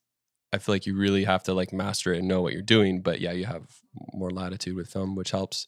I 0.52 0.58
feel 0.58 0.74
like 0.74 0.88
you 0.88 0.96
really 0.96 1.24
have 1.26 1.44
to 1.44 1.54
like 1.54 1.72
master 1.72 2.14
it 2.14 2.20
and 2.20 2.28
know 2.28 2.42
what 2.42 2.54
you're 2.54 2.62
doing. 2.64 3.02
But 3.02 3.22
yeah, 3.22 3.32
you 3.32 3.46
have 3.46 3.64
more 4.14 4.32
latitude 4.32 4.76
with 4.76 4.88
film, 4.90 5.16
which 5.16 5.32
helps. 5.32 5.68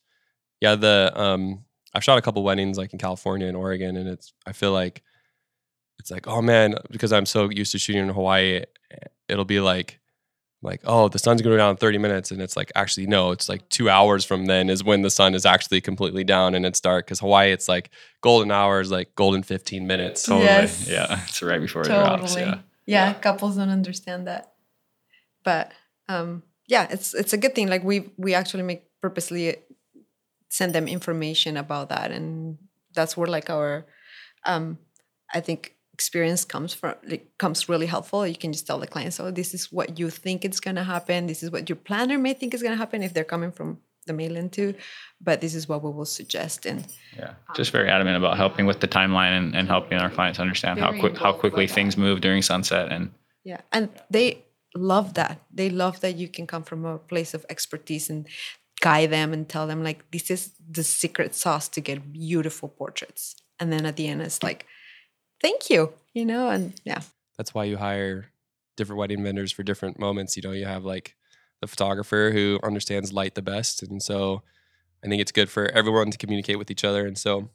Yeah, 0.62 0.76
the 0.76 1.12
um 1.16 1.66
I've 1.94 2.04
shot 2.04 2.18
a 2.18 2.22
couple 2.22 2.44
weddings 2.44 2.78
like 2.78 2.92
in 2.94 3.00
California 3.00 3.48
and 3.48 3.56
Oregon, 3.58 3.96
and 3.98 4.08
it's 4.10 4.34
I 4.46 4.52
feel 4.54 4.72
like 4.74 5.02
it's 6.00 6.12
like, 6.12 6.28
oh 6.28 6.42
man, 6.42 6.76
because 6.92 7.14
I'm 7.14 7.26
so 7.26 7.50
used 7.50 7.72
to 7.72 7.80
shooting 7.80 8.04
in 8.04 8.10
Hawaii, 8.14 8.64
it'll 9.30 9.46
be 9.46 9.60
like 9.60 10.00
like, 10.62 10.82
oh, 10.86 11.08
the 11.10 11.20
sun's 11.20 11.42
gonna 11.44 11.54
go 11.54 11.58
down 11.58 11.72
in 11.72 11.78
30 11.78 12.00
minutes. 12.00 12.32
And 12.32 12.42
it's 12.42 12.58
like, 12.58 12.72
actually, 12.76 13.06
no, 13.06 13.30
it's 13.32 13.48
like 13.48 13.68
two 13.70 13.88
hours 13.88 14.26
from 14.26 14.48
then 14.48 14.68
is 14.70 14.84
when 14.84 15.04
the 15.04 15.12
sun 15.12 15.36
is 15.36 15.46
actually 15.46 15.80
completely 15.80 16.24
down 16.24 16.56
and 16.56 16.66
it's 16.66 16.82
dark. 16.82 17.06
Cause 17.06 17.20
Hawaii, 17.20 17.52
it's 17.52 17.68
like 17.68 17.92
golden 18.22 18.50
hours, 18.52 18.90
like 18.90 19.14
golden 19.14 19.44
15 19.44 19.86
minutes. 19.86 20.24
totally, 20.24 20.46
Yes. 20.46 20.88
yeah, 20.90 21.22
it's 21.28 21.42
right 21.44 21.62
before 21.62 21.84
it 21.84 21.86
drops. 21.90 22.34
totally. 22.34 22.50
Yeah, 22.52 22.60
Yeah. 22.88 23.14
couples 23.14 23.58
don't 23.58 23.70
understand 23.70 24.26
that. 24.28 24.54
But 25.44 25.72
um, 26.10 26.42
yeah, 26.68 26.88
it's 26.90 27.14
it's 27.14 27.34
a 27.34 27.38
good 27.38 27.56
thing. 27.56 27.68
Like 27.68 27.84
we 27.84 28.10
we 28.18 28.34
actually 28.34 28.64
make 28.64 28.84
purposely 29.02 29.58
send 30.50 30.74
them 30.74 30.88
information 30.88 31.58
about 31.58 31.90
that, 31.90 32.12
and 32.12 32.58
that's 32.94 33.16
where 33.18 33.28
like 33.28 33.50
our 33.50 33.86
um, 34.46 34.78
I 35.34 35.42
think 35.42 35.76
experience 35.94 36.44
comes 36.44 36.74
from 36.74 36.96
like, 37.08 37.38
comes 37.38 37.70
really 37.70 37.86
helpful. 37.86 38.28
You 38.28 38.36
can 38.36 38.52
just 38.52 38.68
tell 38.68 38.80
the 38.80 38.88
client, 38.88 39.14
so 39.14 39.32
this 39.32 39.54
is 39.54 39.72
what 39.72 40.00
you 40.00 40.10
think 40.10 40.44
it's 40.44 40.60
gonna 40.60 40.84
happen. 40.84 41.28
This 41.28 41.44
is 41.44 41.52
what 41.52 41.70
your 41.70 41.78
planner 41.78 42.18
may 42.18 42.34
think 42.34 42.54
is 42.54 42.64
gonna 42.64 42.76
happen 42.76 43.04
if 43.04 43.14
they're 43.14 43.24
coming 43.24 43.52
from 43.52 43.80
the 44.08 44.14
mainland 44.14 44.52
too. 44.52 44.74
But 45.22 45.42
this 45.42 45.56
is 45.56 45.68
what 45.70 45.84
we 45.84 45.92
will 45.92 46.06
suggest, 46.06 46.66
and 46.66 46.86
yeah. 47.16 47.34
Just 47.56 47.72
very 47.72 47.90
adamant 47.90 48.18
about 48.18 48.38
helping 48.38 48.66
with 48.66 48.80
the 48.80 48.88
timeline 48.88 49.38
and, 49.38 49.56
and 49.56 49.68
helping 49.68 50.00
our 50.00 50.10
clients 50.10 50.40
understand 50.40 50.80
how 50.80 50.92
quick 51.00 51.18
how 51.18 51.32
quickly 51.32 51.68
things 51.68 51.96
move 51.96 52.22
during 52.22 52.42
sunset 52.42 52.92
and 52.92 53.12
Yeah, 53.44 53.62
and 53.72 53.90
they 54.10 54.45
love 54.76 55.14
that. 55.16 55.40
They 55.54 55.70
love 55.70 56.02
that 56.02 56.16
you 56.16 56.28
can 56.28 56.48
come 56.48 56.64
from 56.64 56.86
a 56.86 56.98
place 56.98 57.34
of 57.34 57.46
expertise 57.50 58.10
and 58.10 58.28
guide 58.82 59.10
them 59.10 59.34
and 59.34 59.48
tell 59.48 59.68
them 59.68 59.84
like 59.84 60.10
this 60.12 60.30
is 60.30 60.52
the 60.70 60.84
secret 60.84 61.34
sauce 61.34 61.68
to 61.70 61.82
get 61.82 62.12
beautiful 62.12 62.70
portraits. 62.70 63.36
And 63.60 63.72
then 63.72 63.86
at 63.86 63.96
the 63.96 64.08
end, 64.08 64.22
it's 64.22 64.44
like, 64.44 64.66
thank 65.42 65.70
you, 65.70 65.94
you 66.14 66.26
know, 66.26 66.50
and 66.50 66.74
yeah, 66.84 67.02
That's 67.38 67.54
why 67.54 67.66
you 67.66 67.78
hire 67.78 68.32
different 68.76 69.00
wedding 69.00 69.24
vendors 69.24 69.52
for 69.52 69.64
different 69.64 70.00
moments. 70.00 70.36
You 70.36 70.44
know, 70.44 70.52
you 70.52 70.66
have 70.66 70.84
like 70.84 71.16
the 71.62 71.68
photographer 71.68 72.32
who 72.34 72.60
understands 72.64 73.14
light 73.14 73.36
the 73.36 73.42
best. 73.42 73.82
And 73.82 74.02
so 74.02 74.44
I 75.04 75.08
think 75.08 75.22
it's 75.22 75.32
good 75.32 75.50
for 75.50 75.68
everyone 75.68 76.12
to 76.12 76.18
communicate 76.18 76.60
with 76.60 76.70
each 76.70 76.84
other. 76.84 77.06
And 77.06 77.18
so 77.18 77.50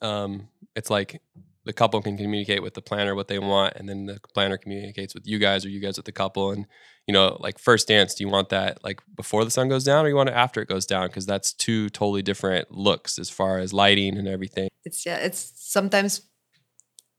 um, 0.00 0.48
it's 0.74 0.90
like 0.90 1.20
the 1.70 1.74
couple 1.74 2.02
can 2.02 2.16
communicate 2.16 2.64
with 2.64 2.74
the 2.74 2.82
planner 2.82 3.14
what 3.14 3.28
they 3.28 3.38
want, 3.38 3.74
and 3.76 3.88
then 3.88 4.06
the 4.06 4.18
planner 4.34 4.58
communicates 4.58 5.14
with 5.14 5.24
you 5.24 5.38
guys 5.38 5.64
or 5.64 5.68
you 5.68 5.78
guys 5.78 5.96
with 5.96 6.04
the 6.04 6.10
couple. 6.10 6.50
And, 6.50 6.66
you 7.06 7.14
know, 7.14 7.36
like 7.38 7.60
first 7.60 7.86
dance, 7.86 8.12
do 8.12 8.24
you 8.24 8.28
want 8.28 8.48
that 8.48 8.82
like 8.82 9.00
before 9.16 9.44
the 9.44 9.52
sun 9.52 9.68
goes 9.68 9.84
down 9.84 10.04
or 10.04 10.08
you 10.08 10.16
want 10.16 10.30
it 10.30 10.34
after 10.34 10.60
it 10.60 10.68
goes 10.68 10.84
down? 10.84 11.06
Because 11.06 11.26
that's 11.26 11.52
two 11.52 11.88
totally 11.90 12.22
different 12.22 12.72
looks 12.72 13.20
as 13.20 13.30
far 13.30 13.60
as 13.60 13.72
lighting 13.72 14.18
and 14.18 14.26
everything. 14.26 14.68
it's 14.84 15.06
yeah, 15.06 15.18
it's 15.18 15.52
sometimes 15.54 16.22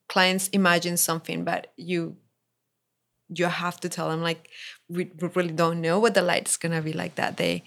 clients 0.09 0.49
imagine 0.49 0.97
something, 0.97 1.45
but 1.45 1.71
you 1.77 2.17
you 3.29 3.45
have 3.45 3.79
to 3.79 3.87
tell 3.87 4.09
them 4.09 4.21
like 4.21 4.49
we, 4.89 5.09
really 5.33 5.53
don't 5.53 5.79
know 5.79 5.97
what 5.97 6.13
the 6.13 6.21
light's 6.21 6.57
gonna 6.57 6.81
be 6.81 6.91
like 6.91 7.15
that 7.15 7.37
day. 7.37 7.63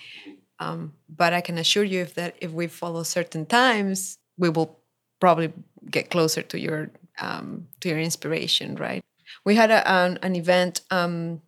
Um, 0.59 0.93
but 1.09 1.33
I 1.33 1.41
can 1.41 1.57
assure 1.57 1.85
you 1.85 2.03
if 2.03 2.13
that 2.17 2.37
if 2.43 2.51
we 2.51 2.67
follow 2.67 3.05
certain 3.05 3.47
times, 3.47 4.19
we 4.37 4.51
will 4.51 4.79
probably 5.19 5.51
get 5.91 6.11
closer 6.11 6.43
to 6.43 6.59
your 6.59 6.91
um, 7.21 7.69
to 7.81 7.89
your 7.89 7.99
inspiration, 7.99 8.77
right? 8.77 9.03
We 9.45 9.55
had 9.55 9.71
a, 9.71 9.89
an, 9.89 10.19
an 10.23 10.37
event 10.37 10.81
um, 10.91 11.43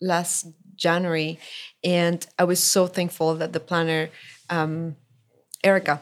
last 0.00 0.46
January, 0.76 1.38
and 1.84 2.26
I 2.38 2.44
was 2.44 2.62
so 2.62 2.86
thankful 2.86 3.34
that 3.36 3.52
the 3.52 3.60
planner, 3.60 4.10
um, 4.50 4.96
Erica, 5.64 6.00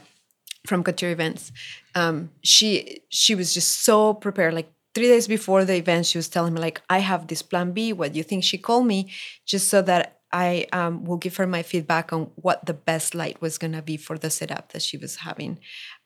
from 0.67 0.83
Couture 0.83 1.11
Events, 1.11 1.53
um, 1.95 2.31
she 2.43 3.01
she 3.09 3.35
was 3.35 3.55
just 3.55 3.85
so 3.85 4.15
prepared. 4.15 4.55
Like 4.55 4.73
three 4.95 5.09
days 5.09 5.29
before 5.29 5.65
the 5.65 5.75
event, 5.75 6.07
she 6.07 6.19
was 6.19 6.29
telling 6.29 6.55
me 6.55 6.61
like, 6.61 6.81
"I 6.89 6.99
have 6.99 7.27
this 7.27 7.43
plan 7.43 7.73
B. 7.73 7.93
What 7.93 8.13
do 8.13 8.19
you 8.19 8.25
think?" 8.25 8.45
She 8.45 8.59
called 8.59 8.87
me 8.87 9.11
just 9.47 9.69
so 9.69 9.83
that 9.83 10.21
I 10.33 10.67
um, 10.73 11.05
will 11.05 11.17
give 11.19 11.37
her 11.37 11.47
my 11.47 11.63
feedback 11.63 12.13
on 12.13 12.31
what 12.35 12.67
the 12.67 12.75
best 12.75 13.15
light 13.15 13.41
was 13.41 13.59
gonna 13.59 13.83
be 13.83 13.97
for 13.97 14.19
the 14.19 14.31
setup 14.31 14.73
that 14.73 14.83
she 14.83 14.97
was 14.97 15.17
having. 15.17 15.61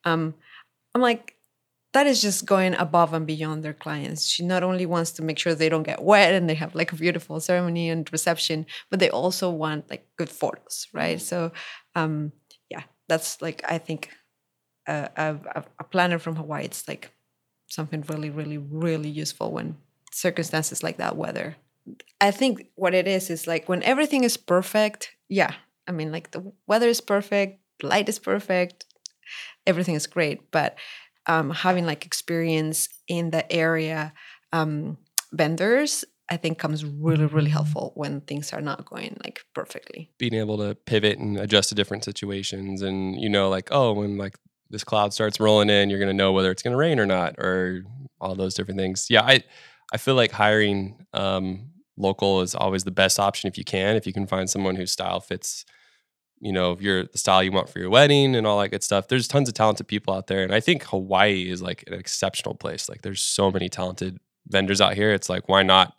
Um, 0.04 0.34
I'm 0.94 1.00
like, 1.00 1.37
that 1.98 2.06
is 2.06 2.22
just 2.22 2.46
going 2.46 2.74
above 2.74 3.12
and 3.12 3.26
beyond 3.26 3.64
their 3.64 3.74
clients. 3.74 4.24
She 4.24 4.44
not 4.44 4.62
only 4.62 4.86
wants 4.86 5.10
to 5.12 5.22
make 5.22 5.36
sure 5.36 5.52
they 5.52 5.68
don't 5.68 5.82
get 5.82 6.00
wet 6.00 6.32
and 6.32 6.48
they 6.48 6.54
have 6.54 6.72
like 6.76 6.92
a 6.92 6.94
beautiful 6.94 7.40
ceremony 7.40 7.90
and 7.90 8.08
reception, 8.12 8.66
but 8.88 9.00
they 9.00 9.10
also 9.10 9.50
want 9.50 9.90
like 9.90 10.06
good 10.16 10.28
photos, 10.28 10.86
right? 10.92 11.20
So, 11.20 11.50
um, 11.96 12.30
yeah, 12.70 12.84
that's 13.08 13.42
like 13.42 13.64
I 13.68 13.78
think 13.78 14.10
a, 14.86 15.10
a, 15.16 15.64
a 15.80 15.84
planner 15.84 16.20
from 16.20 16.36
Hawaii. 16.36 16.66
It's 16.66 16.86
like 16.86 17.10
something 17.66 18.04
really, 18.08 18.30
really, 18.30 18.58
really 18.58 19.10
useful 19.10 19.50
when 19.50 19.76
circumstances 20.12 20.84
like 20.84 20.98
that 20.98 21.16
weather. 21.16 21.56
I 22.20 22.30
think 22.30 22.68
what 22.76 22.94
it 22.94 23.08
is 23.08 23.28
is 23.28 23.48
like 23.48 23.68
when 23.68 23.82
everything 23.82 24.22
is 24.22 24.36
perfect. 24.36 25.16
Yeah, 25.28 25.54
I 25.88 25.90
mean, 25.90 26.12
like 26.12 26.30
the 26.30 26.52
weather 26.68 26.86
is 26.86 27.00
perfect, 27.00 27.58
light 27.82 28.08
is 28.08 28.20
perfect, 28.20 28.84
everything 29.66 29.96
is 29.96 30.06
great, 30.06 30.52
but 30.52 30.76
um, 31.28 31.50
having 31.50 31.86
like 31.86 32.04
experience 32.04 32.88
in 33.06 33.30
the 33.30 33.50
area 33.52 34.12
um, 34.52 34.98
vendors 35.32 36.04
I 36.30 36.36
think 36.36 36.58
comes 36.58 36.84
really, 36.84 37.24
really 37.26 37.50
helpful 37.50 37.92
when 37.94 38.20
things 38.20 38.52
are 38.52 38.60
not 38.60 38.84
going 38.84 39.16
like 39.24 39.40
perfectly. 39.54 40.10
Being 40.18 40.34
able 40.34 40.58
to 40.58 40.74
pivot 40.74 41.18
and 41.18 41.38
adjust 41.38 41.70
to 41.70 41.74
different 41.74 42.04
situations, 42.04 42.82
and 42.82 43.18
you 43.18 43.28
know, 43.28 43.48
like 43.48 43.68
oh, 43.70 43.92
when 43.94 44.18
like 44.18 44.36
this 44.70 44.84
cloud 44.84 45.14
starts 45.14 45.40
rolling 45.40 45.70
in, 45.70 45.88
you're 45.88 45.98
gonna 45.98 46.12
know 46.12 46.32
whether 46.32 46.50
it's 46.50 46.62
gonna 46.62 46.76
rain 46.76 47.00
or 47.00 47.06
not, 47.06 47.36
or 47.38 47.82
all 48.20 48.34
those 48.34 48.54
different 48.54 48.78
things. 48.78 49.06
Yeah, 49.08 49.22
I 49.22 49.42
I 49.92 49.96
feel 49.96 50.14
like 50.14 50.32
hiring 50.32 51.06
um, 51.14 51.70
local 51.96 52.42
is 52.42 52.54
always 52.54 52.84
the 52.84 52.90
best 52.90 53.18
option 53.18 53.48
if 53.48 53.56
you 53.56 53.64
can. 53.64 53.96
If 53.96 54.06
you 54.06 54.12
can 54.12 54.26
find 54.26 54.50
someone 54.50 54.76
whose 54.76 54.92
style 54.92 55.20
fits, 55.20 55.64
you 56.40 56.52
know, 56.52 56.76
your 56.80 57.04
the 57.04 57.18
style 57.18 57.42
you 57.42 57.52
want 57.52 57.68
for 57.68 57.78
your 57.78 57.90
wedding 57.90 58.34
and 58.34 58.46
all 58.46 58.58
that 58.60 58.68
good 58.68 58.82
stuff. 58.82 59.08
There's 59.08 59.28
tons 59.28 59.48
of 59.48 59.54
talented 59.54 59.88
people 59.88 60.14
out 60.14 60.26
there, 60.26 60.42
and 60.42 60.54
I 60.54 60.60
think 60.60 60.84
Hawaii 60.84 61.50
is 61.50 61.62
like 61.62 61.84
an 61.86 61.94
exceptional 61.94 62.54
place. 62.54 62.88
Like 62.88 63.02
there's 63.02 63.20
so 63.20 63.50
many 63.50 63.68
talented 63.68 64.18
vendors 64.46 64.80
out 64.80 64.94
here. 64.94 65.12
It's 65.12 65.28
like 65.28 65.48
why 65.48 65.62
not 65.62 65.96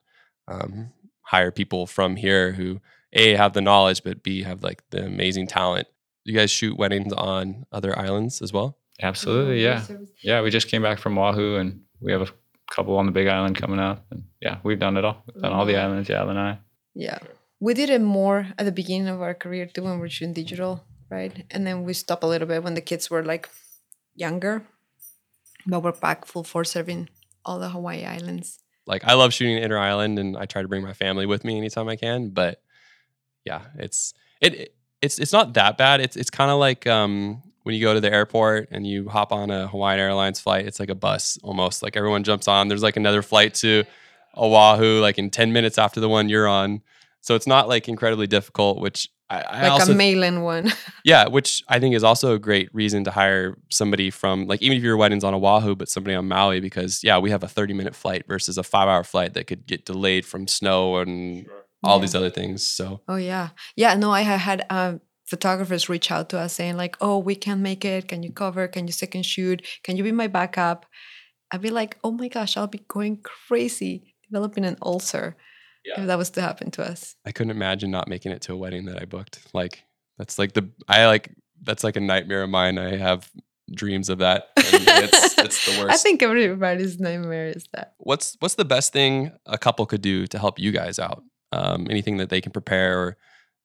um, 0.47 0.91
hire 1.21 1.51
people 1.51 1.87
from 1.87 2.15
here 2.15 2.53
who 2.53 2.81
a 3.13 3.33
have 3.35 3.53
the 3.53 3.61
knowledge, 3.61 4.03
but 4.03 4.23
b 4.23 4.43
have 4.43 4.63
like 4.63 4.83
the 4.91 5.05
amazing 5.05 5.47
talent. 5.47 5.87
You 6.25 6.35
guys 6.35 6.51
shoot 6.51 6.77
weddings 6.77 7.13
on 7.13 7.65
other 7.71 7.97
islands 7.97 8.41
as 8.41 8.53
well? 8.53 8.77
Absolutely, 9.01 9.63
yeah, 9.63 9.83
yeah. 10.21 10.41
We 10.41 10.49
just 10.49 10.67
came 10.67 10.81
back 10.81 10.99
from 10.99 11.17
Oahu, 11.17 11.55
and 11.55 11.81
we 12.01 12.11
have 12.11 12.21
a 12.21 12.27
couple 12.69 12.97
on 12.97 13.05
the 13.05 13.11
Big 13.11 13.27
Island 13.27 13.55
coming 13.55 13.79
up, 13.79 14.05
and 14.11 14.23
yeah, 14.41 14.59
we've 14.63 14.79
done 14.79 14.97
it 14.97 15.05
all. 15.05 15.23
We've 15.33 15.41
done 15.41 15.53
all 15.53 15.65
the 15.65 15.77
islands, 15.77 16.09
yeah, 16.09 16.21
Lanai. 16.23 16.59
Yeah, 16.93 17.17
we 17.59 17.73
did 17.73 17.89
it 17.89 18.01
more 18.01 18.47
at 18.57 18.65
the 18.65 18.71
beginning 18.71 19.07
of 19.07 19.21
our 19.21 19.33
career 19.33 19.65
too 19.65 19.83
when 19.83 19.93
we 19.93 19.99
were 19.99 20.09
shooting 20.09 20.33
digital, 20.33 20.83
right? 21.09 21.45
And 21.51 21.67
then 21.67 21.83
we 21.83 21.93
stopped 21.93 22.23
a 22.23 22.27
little 22.27 22.47
bit 22.47 22.63
when 22.63 22.73
the 22.73 22.81
kids 22.81 23.09
were 23.09 23.23
like 23.23 23.49
younger, 24.15 24.63
but 25.67 25.81
we're 25.81 25.91
back 25.91 26.25
full 26.25 26.43
force 26.43 26.71
serving 26.71 27.09
all 27.45 27.59
the 27.59 27.69
Hawaii 27.69 28.05
islands. 28.05 28.59
Like 28.85 29.03
I 29.05 29.13
love 29.13 29.33
shooting 29.33 29.57
inter 29.57 29.77
island, 29.77 30.17
and 30.17 30.35
I 30.37 30.45
try 30.45 30.61
to 30.61 30.67
bring 30.67 30.83
my 30.83 30.93
family 30.93 31.25
with 31.25 31.43
me 31.43 31.57
anytime 31.57 31.87
I 31.87 31.95
can. 31.95 32.29
But 32.29 32.61
yeah, 33.45 33.61
it's 33.75 34.13
it, 34.41 34.73
it's 35.01 35.19
it's 35.19 35.33
not 35.33 35.53
that 35.53 35.77
bad. 35.77 36.01
It's 36.01 36.15
it's 36.15 36.29
kind 36.31 36.49
of 36.49 36.59
like 36.59 36.87
um, 36.87 37.43
when 37.63 37.75
you 37.75 37.81
go 37.81 37.93
to 37.93 38.01
the 38.01 38.11
airport 38.11 38.69
and 38.71 38.87
you 38.87 39.07
hop 39.07 39.31
on 39.31 39.51
a 39.51 39.67
Hawaiian 39.67 39.99
Airlines 39.99 40.39
flight. 40.39 40.65
It's 40.65 40.79
like 40.79 40.89
a 40.89 40.95
bus 40.95 41.37
almost. 41.43 41.83
Like 41.83 41.95
everyone 41.97 42.23
jumps 42.23 42.47
on. 42.47 42.67
There's 42.67 42.81
like 42.81 42.97
another 42.97 43.21
flight 43.21 43.53
to 43.55 43.83
Oahu, 44.35 44.99
like 45.01 45.19
in 45.19 45.29
ten 45.29 45.53
minutes 45.53 45.77
after 45.77 45.99
the 45.99 46.09
one 46.09 46.27
you're 46.29 46.47
on. 46.47 46.81
So 47.21 47.35
it's 47.35 47.47
not 47.47 47.67
like 47.67 47.87
incredibly 47.89 48.27
difficult, 48.27 48.79
which 48.79 49.09
I, 49.29 49.41
I 49.41 49.61
like 49.63 49.71
also 49.73 49.91
a 49.93 49.95
mail-in 49.95 50.41
one. 50.41 50.71
yeah, 51.03 51.27
which 51.27 51.63
I 51.67 51.79
think 51.79 51.93
is 51.93 52.03
also 52.03 52.33
a 52.33 52.39
great 52.39 52.73
reason 52.73 53.03
to 53.03 53.11
hire 53.11 53.57
somebody 53.69 54.09
from 54.09 54.47
like 54.47 54.61
even 54.61 54.77
if 54.77 54.83
your 54.83 54.97
wedding's 54.97 55.23
on 55.23 55.33
Oahu, 55.35 55.75
but 55.75 55.89
somebody 55.89 56.15
on 56.15 56.27
Maui 56.27 56.59
because 56.61 57.03
yeah, 57.03 57.19
we 57.19 57.29
have 57.29 57.43
a 57.43 57.47
30 57.47 57.73
minute 57.73 57.95
flight 57.95 58.25
versus 58.27 58.57
a 58.57 58.63
five 58.63 58.87
hour 58.87 59.03
flight 59.03 59.33
that 59.35 59.45
could 59.47 59.67
get 59.67 59.85
delayed 59.85 60.25
from 60.25 60.47
snow 60.47 60.97
and 60.97 61.45
all 61.83 61.97
Yeah. 61.97 62.01
these 62.01 62.15
other 62.15 62.29
things. 62.31 62.65
So 62.67 63.01
Oh 63.07 63.17
yeah, 63.17 63.49
yeah. 63.75 63.93
No, 63.95 64.11
I 64.11 64.23
ha- 64.23 64.37
had 64.37 64.65
um, 64.71 65.01
photographers 65.27 65.89
reach 65.89 66.09
out 66.09 66.29
to 66.29 66.39
us 66.39 66.53
saying 66.53 66.75
like, 66.77 66.97
"Oh, 66.99 67.19
we 67.19 67.35
can't 67.35 67.61
make 67.61 67.85
it. 67.85 68.07
Can 68.07 68.23
you 68.23 68.31
cover? 68.31 68.67
Can 68.67 68.87
you 68.87 68.93
second 68.93 69.23
shoot? 69.25 69.61
Can 69.83 69.95
you 69.95 70.03
be 70.03 70.11
my 70.11 70.27
backup?" 70.27 70.85
I'd 71.51 71.61
be 71.61 71.69
like, 71.69 71.97
"Oh 72.03 72.11
my 72.11 72.29
gosh, 72.29 72.57
I'll 72.57 72.67
be 72.67 72.83
going 72.87 73.17
crazy 73.21 74.15
developing 74.27 74.65
an 74.65 74.77
ulcer 74.81 75.35
Yeah. 75.85 76.01
if 76.01 76.07
that 76.07 76.17
was 76.17 76.29
to 76.31 76.41
happen 76.41 76.71
to 76.71 76.83
us." 76.83 77.15
I 77.25 77.31
couldn't 77.31 77.51
imagine 77.51 77.91
not 77.91 78.07
making 78.07 78.31
it 78.31 78.41
to 78.43 78.53
a 78.53 78.57
wedding 78.57 78.85
that 78.85 79.01
I 79.01 79.05
booked. 79.05 79.39
Like 79.53 79.83
that's 80.17 80.37
like 80.39 80.53
the 80.53 80.69
I 80.87 81.05
like 81.07 81.31
that's 81.61 81.83
like 81.83 81.95
a 81.95 82.01
nightmare 82.01 82.43
of 82.43 82.49
mine. 82.49 82.77
I 82.77 82.95
have 82.97 83.29
dreams 83.73 84.09
of 84.09 84.19
that. 84.19 84.49
And 84.57 84.83
it's 84.87 85.37
it's 85.37 85.65
the 85.65 85.81
worst. 85.81 85.93
I 85.93 85.97
think 85.97 86.21
everybody's 86.23 86.99
nightmare 86.99 87.47
is 87.49 87.65
that. 87.73 87.93
what's 87.97 88.35
what's 88.39 88.55
the 88.55 88.65
best 88.65 88.93
thing 88.93 89.31
a 89.45 89.57
couple 89.57 89.85
could 89.85 90.01
do 90.01 90.27
to 90.27 90.39
help 90.39 90.59
you 90.59 90.71
guys 90.71 90.99
out? 90.99 91.23
Um, 91.51 91.87
anything 91.89 92.17
that 92.17 92.29
they 92.29 92.41
can 92.41 92.51
prepare 92.51 92.99
or 92.99 93.17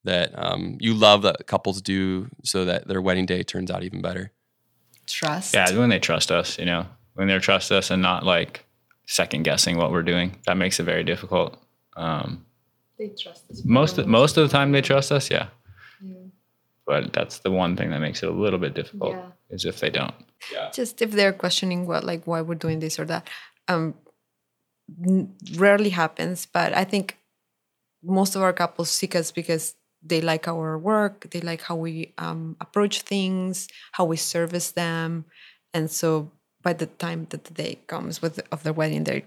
that 0.05 0.33
um, 0.35 0.77
you 0.81 0.95
love 0.95 1.23
that 1.23 1.47
couples 1.47 1.83
do 1.83 2.29
so 2.43 2.65
that 2.65 2.87
their 2.89 3.03
wedding 3.03 3.27
day 3.27 3.43
turns 3.43 3.71
out 3.71 3.83
even 3.83 4.01
better. 4.01 4.33
Trust. 5.07 5.55
Yeah, 5.55 5.77
when 5.77 5.91
they 5.91 5.99
trust 5.99 6.31
us, 6.31 6.59
you 6.59 6.65
know, 6.65 6.87
when 7.15 7.29
they 7.29 7.39
trust 7.39 7.71
us 7.73 7.91
and 7.91 8.01
not 8.01 8.25
like 8.25 8.65
second 9.07 9.43
guessing 9.43 9.77
what 9.77 9.91
we're 9.91 10.03
doing, 10.03 10.39
that 10.47 10.57
makes 10.57 10.81
it 10.81 10.85
very 10.85 11.05
difficult. 11.05 11.59
Um, 11.97 12.45
They 12.99 13.09
trust 13.09 13.51
us. 13.51 13.63
most 13.65 13.99
most 14.07 14.37
of 14.37 14.49
the 14.49 14.53
time 14.57 14.73
they 14.73 14.83
trust 14.83 15.11
us, 15.13 15.31
yeah. 15.31 15.49
But 16.87 17.13
that's 17.15 17.39
the 17.39 17.51
one 17.51 17.77
thing 17.77 17.91
that 17.91 18.01
makes 18.01 18.23
it 18.23 18.29
a 18.29 18.33
little 18.33 18.59
bit 18.59 18.75
difficult 18.75 19.13
Yeah. 19.17 19.31
is 19.51 19.65
if 19.65 19.81
they 19.81 19.91
don't. 19.91 20.15
just 20.75 21.01
if 21.01 21.11
they're 21.13 21.33
questioning 21.33 21.87
what 21.87 22.05
like 22.05 22.23
why 22.27 22.41
we're 22.43 22.55
doing 22.67 22.79
this 22.81 22.99
or 23.01 23.07
that 23.07 23.29
um 23.69 23.95
n- 25.07 25.33
rarely 25.57 25.91
happens 25.91 26.47
but 26.47 26.77
i 26.77 26.85
think 26.85 27.17
most 28.03 28.37
of 28.37 28.43
our 28.43 28.53
couples 28.53 28.91
seek 28.91 29.15
us 29.17 29.33
because 29.33 29.75
they 30.03 30.21
like 30.21 30.47
our 30.47 30.77
work 30.79 31.27
they 31.31 31.41
like 31.41 31.63
how 31.63 31.75
we 31.77 32.13
um, 32.19 32.57
approach 32.61 33.01
things 33.03 33.69
how 33.93 34.05
we 34.05 34.17
service 34.17 34.73
them 34.73 35.25
and 35.73 35.91
so 35.91 36.31
by 36.63 36.73
the 36.75 36.87
time 36.87 37.27
that 37.31 37.45
the 37.45 37.55
day 37.55 37.79
comes 37.87 38.21
with 38.21 38.41
of 38.53 38.63
their 38.63 38.75
wedding 38.75 39.05
they're 39.05 39.23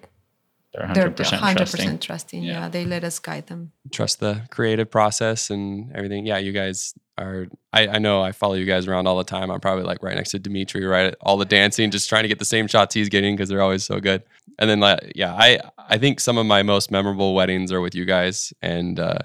They're 0.73 0.93
they're 0.93 1.09
100%, 1.09 1.39
100% 1.39 1.55
trusting. 1.57 1.99
trusting, 1.99 2.43
Yeah. 2.43 2.53
yeah. 2.61 2.69
they 2.69 2.85
let 2.85 3.03
us 3.03 3.19
guide 3.19 3.47
them 3.47 3.71
Trust 3.91 4.19
the 4.19 4.41
creative 4.51 4.91
process 4.91 5.49
and 5.49 5.91
everything. 5.95 6.25
Yeah, 6.25 6.37
you 6.37 6.51
guys 6.51 6.93
are. 7.17 7.47
I, 7.73 7.87
I 7.87 7.97
know 7.99 8.21
I 8.21 8.31
follow 8.31 8.53
you 8.55 8.65
guys 8.65 8.87
around 8.87 9.07
all 9.07 9.17
the 9.17 9.23
time. 9.23 9.49
I'm 9.49 9.59
probably 9.61 9.85
like 9.85 10.03
right 10.03 10.15
next 10.15 10.31
to 10.31 10.39
Dmitri, 10.39 10.85
right? 10.85 11.15
All 11.21 11.37
the 11.37 11.45
dancing, 11.45 11.89
just 11.89 12.09
trying 12.09 12.23
to 12.23 12.27
get 12.27 12.37
the 12.39 12.45
same 12.45 12.67
shots 12.67 12.93
he's 12.93 13.09
getting 13.09 13.35
because 13.35 13.49
they're 13.49 13.61
always 13.61 13.83
so 13.85 13.99
good. 13.99 14.23
And 14.59 14.69
then, 14.69 14.79
like, 14.79 15.13
yeah, 15.15 15.33
I 15.33 15.59
I 15.77 15.97
think 15.97 16.19
some 16.19 16.37
of 16.37 16.45
my 16.45 16.63
most 16.63 16.91
memorable 16.91 17.33
weddings 17.33 17.71
are 17.71 17.81
with 17.81 17.95
you 17.95 18.05
guys, 18.05 18.53
and 18.61 18.99
uh, 18.99 19.19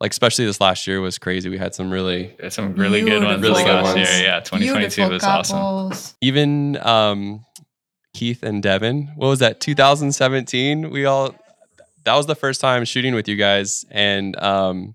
like 0.00 0.10
especially 0.12 0.46
this 0.46 0.60
last 0.60 0.86
year 0.86 1.00
was 1.00 1.18
crazy. 1.18 1.48
We 1.48 1.58
had 1.58 1.74
some 1.74 1.90
really 1.90 2.34
It's 2.38 2.56
some 2.56 2.74
really 2.74 3.02
good 3.02 3.22
ones. 3.22 3.42
Really 3.42 3.62
good 3.62 3.82
ones. 3.82 3.96
year. 3.98 4.22
Yeah, 4.22 4.40
2022 4.40 5.08
Beautiful 5.08 5.10
was 5.38 5.52
awesome. 5.52 6.16
even 6.22 6.76
um, 6.78 7.44
Keith 8.14 8.42
and 8.42 8.62
Devin. 8.62 9.12
What 9.16 9.28
was 9.28 9.38
that? 9.40 9.60
2017. 9.60 10.90
We 10.90 11.04
all 11.04 11.34
that 12.04 12.14
was 12.14 12.26
the 12.26 12.34
first 12.34 12.60
time 12.60 12.84
shooting 12.84 13.14
with 13.14 13.28
you 13.28 13.36
guys, 13.36 13.84
and 13.90 14.36
um, 14.42 14.94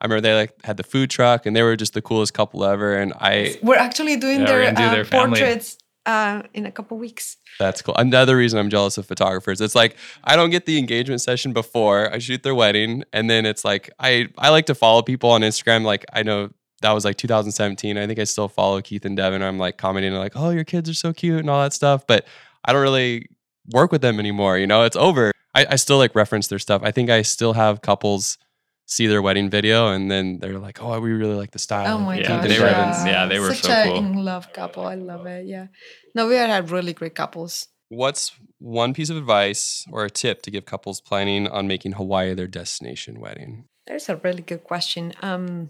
I 0.00 0.04
remember 0.04 0.20
they 0.20 0.34
like 0.34 0.52
had 0.64 0.76
the 0.76 0.82
food 0.82 1.10
truck, 1.10 1.46
and 1.46 1.56
they 1.56 1.62
were 1.62 1.76
just 1.76 1.94
the 1.94 2.02
coolest 2.02 2.34
couple 2.34 2.64
ever. 2.64 2.96
And 2.96 3.12
I 3.14 3.58
we're 3.62 3.76
actually 3.76 4.16
doing 4.16 4.40
Yeah, 4.40 4.46
their, 4.46 4.74
do 4.74 4.82
uh, 4.82 4.90
their 4.92 5.04
portraits 5.04 5.78
uh, 6.04 6.42
in 6.52 6.66
a 6.66 6.72
couple 6.72 6.98
weeks 6.98 7.36
that's 7.58 7.82
cool. 7.82 7.94
Another 7.96 8.36
reason 8.36 8.58
I'm 8.58 8.70
jealous 8.70 8.98
of 8.98 9.06
photographers. 9.06 9.60
It's 9.60 9.74
like 9.74 9.96
I 10.24 10.36
don't 10.36 10.50
get 10.50 10.66
the 10.66 10.78
engagement 10.78 11.20
session 11.20 11.52
before 11.52 12.12
I 12.12 12.18
shoot 12.18 12.42
their 12.42 12.54
wedding, 12.54 13.04
and 13.12 13.28
then 13.28 13.46
it's 13.46 13.64
like 13.64 13.90
I 13.98 14.28
I 14.38 14.50
like 14.50 14.66
to 14.66 14.74
follow 14.74 15.02
people 15.02 15.30
on 15.30 15.42
Instagram. 15.42 15.84
Like 15.84 16.04
I 16.12 16.22
know. 16.22 16.50
That 16.80 16.90
was 16.90 17.04
like 17.04 17.16
2017. 17.16 17.96
I 17.96 18.08
think 18.08 18.18
I 18.18 18.24
still 18.24 18.48
follow 18.48 18.80
Keith 18.82 19.04
and 19.04 19.16
Devin. 19.16 19.40
I'm 19.40 19.56
like 19.56 19.76
commenting 19.78 20.12
like, 20.14 20.32
"Oh, 20.34 20.50
your 20.50 20.64
kids 20.64 20.90
are 20.90 20.94
so 20.94 21.12
cute" 21.12 21.38
and 21.38 21.48
all 21.48 21.62
that 21.62 21.72
stuff. 21.72 22.08
But 22.08 22.26
I 22.64 22.72
don't 22.72 22.82
really 22.82 23.26
work 23.72 23.92
with 23.92 24.02
them 24.02 24.18
anymore. 24.18 24.58
You 24.58 24.66
know, 24.66 24.84
it's 24.84 24.96
over. 24.96 25.32
I, 25.54 25.66
I 25.70 25.76
still 25.76 25.98
like 25.98 26.14
reference 26.14 26.48
their 26.48 26.58
stuff. 26.58 26.82
I 26.84 26.90
think 26.90 27.10
I 27.10 27.22
still 27.22 27.52
have 27.52 27.82
couples 27.82 28.38
see 28.86 29.06
their 29.06 29.22
wedding 29.22 29.48
video 29.48 29.88
and 29.92 30.10
then 30.10 30.38
they're 30.38 30.58
like, 30.58 30.82
"Oh, 30.82 30.98
we 31.00 31.12
really 31.12 31.34
like 31.36 31.52
the 31.52 31.58
style." 31.58 31.96
Oh 31.96 31.98
my 32.00 32.16
Keith 32.18 32.28
Yeah, 32.28 32.36
gosh! 32.36 32.42
and 32.44 32.50
they 32.52 32.60
were- 32.60 32.66
Devin's." 32.66 33.06
yeah, 33.06 33.26
they 33.26 33.38
were 33.38 33.54
such 33.54 33.62
so 33.62 33.72
a 33.72 33.84
cool. 33.84 33.96
in 33.96 34.24
love 34.24 34.52
couple. 34.52 34.84
I 34.86 34.94
love 34.96 35.26
it. 35.26 35.46
Yeah, 35.46 35.66
no, 36.14 36.26
we 36.28 36.34
had 36.34 36.70
really 36.70 36.92
great 36.92 37.14
couples. 37.14 37.68
What's 37.88 38.32
one 38.58 38.94
piece 38.94 39.10
of 39.10 39.16
advice 39.18 39.84
or 39.92 40.04
a 40.04 40.10
tip 40.10 40.42
to 40.42 40.50
give 40.50 40.64
couples 40.64 41.00
planning 41.00 41.46
on 41.46 41.66
making 41.66 41.92
Hawaii 41.92 42.32
their 42.34 42.46
destination 42.46 43.20
wedding? 43.20 43.66
There's 43.86 44.08
a 44.08 44.16
really 44.16 44.42
good 44.42 44.64
question. 44.64 45.12
Um, 45.20 45.68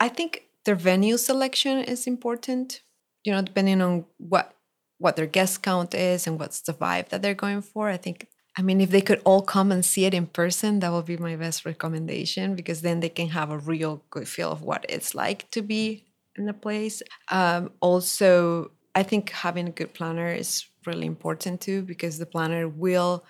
I 0.00 0.08
think 0.08 0.44
their 0.64 0.74
venue 0.74 1.16
selection 1.16 1.78
is 1.78 2.06
important. 2.06 2.82
You 3.24 3.32
know, 3.32 3.42
depending 3.42 3.80
on 3.80 4.04
what 4.18 4.52
what 4.98 5.16
their 5.16 5.26
guest 5.26 5.62
count 5.62 5.94
is 5.94 6.26
and 6.26 6.38
what's 6.38 6.60
the 6.62 6.72
vibe 6.72 7.08
that 7.08 7.22
they're 7.22 7.34
going 7.34 7.62
for. 7.62 7.88
I 7.88 7.96
think. 7.96 8.28
I 8.56 8.62
mean, 8.62 8.80
if 8.80 8.90
they 8.90 9.00
could 9.00 9.22
all 9.24 9.42
come 9.42 9.70
and 9.70 9.84
see 9.84 10.04
it 10.04 10.14
in 10.14 10.26
person, 10.26 10.80
that 10.80 10.90
would 10.90 11.04
be 11.04 11.16
my 11.16 11.36
best 11.36 11.64
recommendation 11.64 12.56
because 12.56 12.82
then 12.82 12.98
they 12.98 13.08
can 13.08 13.28
have 13.28 13.50
a 13.52 13.58
real 13.58 14.02
good 14.10 14.26
feel 14.26 14.50
of 14.50 14.62
what 14.62 14.84
it's 14.88 15.14
like 15.14 15.48
to 15.52 15.62
be 15.62 16.06
in 16.34 16.48
a 16.48 16.52
place. 16.52 17.00
Um, 17.30 17.70
also, 17.80 18.72
I 18.96 19.04
think 19.04 19.30
having 19.30 19.68
a 19.68 19.70
good 19.70 19.94
planner 19.94 20.32
is 20.32 20.66
really 20.84 21.06
important 21.06 21.60
too 21.60 21.82
because 21.82 22.18
the 22.18 22.26
planner 22.26 22.68
will 22.68 23.24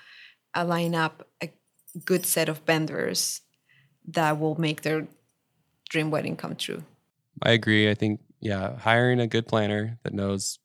line 0.57 0.95
up 0.95 1.29
a 1.43 1.51
good 2.05 2.25
set 2.25 2.49
of 2.49 2.59
vendors 2.61 3.43
that 4.07 4.39
will 4.41 4.59
make 4.59 4.83
their 4.83 5.07
dream 5.91 6.11
wedding 6.11 6.37
come 6.37 6.57
true. 6.57 6.83
I 7.43 7.53
agree. 7.53 7.91
I 7.91 7.95
think 7.95 8.21
yeah, 8.41 8.79
hiring 8.79 9.21
a 9.21 9.27
good 9.27 9.47
planner 9.47 9.99
that 10.05 10.15
knows 10.15 10.59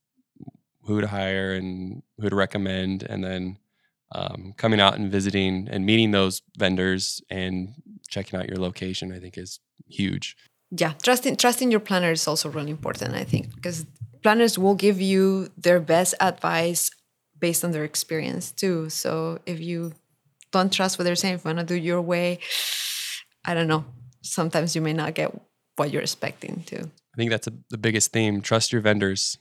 who 0.86 1.02
to 1.02 1.08
hire 1.08 1.54
and 1.54 2.04
who 2.20 2.30
to 2.30 2.36
recommend, 2.36 3.04
and 3.04 3.24
then 3.24 3.58
um, 4.12 4.54
coming 4.58 4.80
out 4.80 4.98
and 4.98 5.12
visiting 5.12 5.68
and 5.72 5.86
meeting 5.86 6.12
those 6.12 6.42
vendors 6.58 7.22
and 7.30 7.74
checking 8.10 8.40
out 8.40 8.48
your 8.48 8.58
location, 8.58 9.12
I 9.12 9.20
think 9.20 9.38
is 9.38 9.60
huge. 9.88 10.38
Yeah, 10.72 10.94
trusting 11.02 11.38
trusting 11.38 11.72
your 11.72 11.80
planner 11.80 12.12
is 12.12 12.28
also 12.28 12.50
really 12.50 12.72
important, 12.72 13.16
I 13.16 13.24
think, 13.24 13.54
because 13.56 13.86
planners 14.22 14.58
will 14.58 14.76
give 14.76 15.00
you 15.00 15.50
their 15.58 15.80
best 15.80 16.16
advice 16.20 16.90
based 17.40 17.64
on 17.64 17.72
their 17.72 17.84
experience 17.84 18.52
too. 18.52 18.90
So 18.90 19.40
if 19.46 19.60
you 19.60 19.94
don't 20.54 20.72
trust 20.72 20.98
what 20.98 21.04
they're 21.04 21.16
saying. 21.16 21.34
If 21.34 21.44
you 21.44 21.50
want 21.50 21.60
to 21.60 21.66
do 21.66 21.76
your 21.76 22.02
way, 22.02 22.40
I 23.44 23.54
don't 23.54 23.68
know. 23.68 23.84
Sometimes 24.22 24.76
you 24.76 24.82
may 24.82 24.94
not 24.94 25.16
get 25.16 25.38
what 25.76 25.92
you're 25.92 26.02
expecting 26.02 26.64
too. 26.66 26.90
I 27.14 27.18
think 27.18 27.32
that's 27.32 27.48
a, 27.48 27.54
the 27.70 27.78
biggest 27.78 28.14
theme. 28.14 28.42
Trust 28.42 28.72
your 28.72 28.82
vendors. 28.82 29.38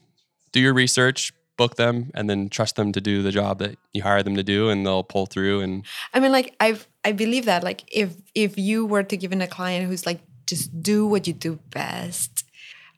Do 0.53 0.61
your 0.61 0.73
research, 0.73 1.33
book 1.57 1.75
them, 1.75 2.11
and 2.13 2.29
then 2.29 2.49
trust 2.49 2.75
them 2.75 2.91
to 2.93 3.01
do 3.01 3.21
the 3.21 3.31
job 3.31 3.59
that 3.59 3.77
you 3.93 4.01
hire 4.03 4.23
them 4.23 4.35
to 4.35 4.43
do, 4.43 4.69
and 4.69 4.85
they'll 4.85 5.03
pull 5.03 5.25
through. 5.25 5.61
And 5.61 5.85
I 6.13 6.19
mean, 6.19 6.31
like 6.31 6.55
I've 6.59 6.87
I 7.03 7.11
believe 7.11 7.45
that 7.45 7.63
like 7.63 7.83
if 7.91 8.15
if 8.33 8.57
you 8.57 8.85
were 8.85 9.03
to 9.03 9.17
give 9.17 9.31
in 9.31 9.41
a 9.41 9.47
client 9.47 9.87
who's 9.87 10.05
like 10.05 10.21
just 10.47 10.81
do 10.81 11.05
what 11.07 11.27
you 11.27 11.33
do 11.33 11.59
best, 11.69 12.45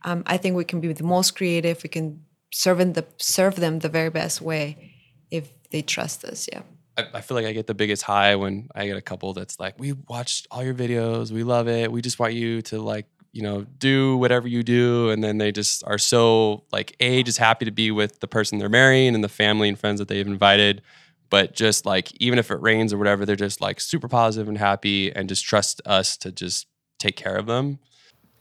um, 0.03 0.23
I 0.25 0.37
think 0.37 0.55
we 0.55 0.63
can 0.63 0.79
be 0.79 0.93
the 0.93 1.03
most 1.03 1.35
creative. 1.35 1.81
We 1.83 1.89
can 1.89 2.23
serve 2.51 2.77
them 2.77 2.93
the 2.93 3.05
serve 3.17 3.55
them 3.55 3.79
the 3.79 3.89
very 3.89 4.09
best 4.09 4.41
way 4.41 4.93
if 5.31 5.49
they 5.71 5.81
trust 5.81 6.23
us. 6.23 6.47
Yeah. 6.51 6.61
I, 6.97 7.05
I 7.15 7.21
feel 7.21 7.35
like 7.35 7.45
I 7.45 7.51
get 7.51 7.67
the 7.67 7.73
biggest 7.73 8.03
high 8.03 8.35
when 8.35 8.69
I 8.73 8.87
get 8.87 8.97
a 8.97 9.01
couple 9.01 9.33
that's 9.33 9.59
like, 9.59 9.79
"We 9.79 9.93
watched 9.93 10.47
all 10.51 10.63
your 10.63 10.73
videos, 10.73 11.31
we 11.31 11.43
love 11.43 11.67
it. 11.67 11.91
We 11.91 12.01
just 12.01 12.19
want 12.19 12.33
you 12.33 12.61
to 12.63 12.81
like." 12.81 13.07
You 13.35 13.41
know, 13.41 13.65
do 13.79 14.15
whatever 14.15 14.47
you 14.47 14.63
do, 14.63 15.09
and 15.09 15.21
then 15.21 15.39
they 15.39 15.51
just 15.51 15.83
are 15.85 15.97
so 15.97 16.63
like 16.71 16.95
a 17.01 17.21
just 17.21 17.37
happy 17.37 17.65
to 17.65 17.71
be 17.71 17.91
with 17.91 18.21
the 18.21 18.27
person 18.29 18.59
they're 18.59 18.69
marrying 18.69 19.13
and 19.13 19.21
the 19.21 19.27
family 19.29 19.67
and 19.67 19.77
friends 19.77 19.99
that 19.99 20.07
they've 20.07 20.25
invited, 20.25 20.81
but 21.29 21.53
just 21.53 21.85
like 21.85 22.13
even 22.21 22.39
if 22.39 22.49
it 22.49 22.61
rains 22.61 22.93
or 22.93 22.97
whatever, 22.97 23.25
they're 23.25 23.35
just 23.35 23.59
like 23.59 23.81
super 23.81 24.07
positive 24.07 24.47
and 24.47 24.57
happy 24.57 25.13
and 25.13 25.27
just 25.27 25.43
trust 25.43 25.81
us 25.85 26.15
to 26.15 26.31
just 26.31 26.67
take 26.97 27.17
care 27.17 27.35
of 27.35 27.45
them. 27.45 27.77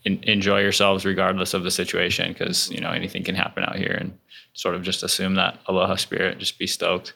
En- 0.07 0.21
enjoy 0.23 0.61
yourselves 0.61 1.05
regardless 1.05 1.55
of 1.55 1.65
the 1.65 1.73
situation 1.73 2.33
because 2.33 2.71
you 2.71 2.81
know 2.81 2.91
anything 2.93 3.25
can 3.25 3.35
happen 3.35 3.65
out 3.65 3.75
here 3.75 3.97
and 4.01 4.17
sort 4.53 4.77
of 4.77 4.83
just 4.83 5.03
assume 5.03 5.35
that 5.35 5.59
aloha 5.67 5.97
spirit 5.97 6.39
just 6.39 6.59
be 6.59 6.67
stoked 6.67 7.15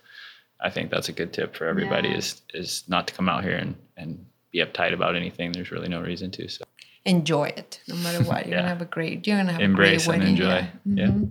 i 0.60 0.70
think 0.70 0.90
that's 0.90 1.08
a 1.08 1.12
good 1.12 1.32
tip 1.32 1.54
for 1.54 1.66
everybody 1.66 2.08
Yeah. 2.08 2.16
is 2.16 2.42
is 2.54 2.82
not 2.88 3.06
to 3.06 3.14
come 3.14 3.28
out 3.28 3.44
here 3.44 3.56
and 3.56 3.76
and 3.98 4.24
be 4.52 4.58
uptight 4.60 4.94
about 4.94 5.14
anything 5.14 5.52
there's 5.52 5.70
really 5.70 5.88
no 5.88 6.00
reason 6.00 6.30
to 6.32 6.48
so 6.48 6.64
Enjoy 7.08 7.44
it, 7.46 7.80
no 7.88 7.96
matter 7.96 8.22
what. 8.22 8.46
You're 8.46 8.54
Yeah. 8.56 8.60
gonna 8.62 8.68
have 8.68 8.82
a 8.82 8.84
great. 8.84 9.26
You're 9.26 9.38
gonna 9.38 9.52
have 9.52 9.60
embrace 9.60 10.04
a 10.04 10.10
great 10.10 10.20
and 10.20 10.28
enjoy 10.28 10.68
yeah, 10.84 11.06
Mhm. 11.06 11.30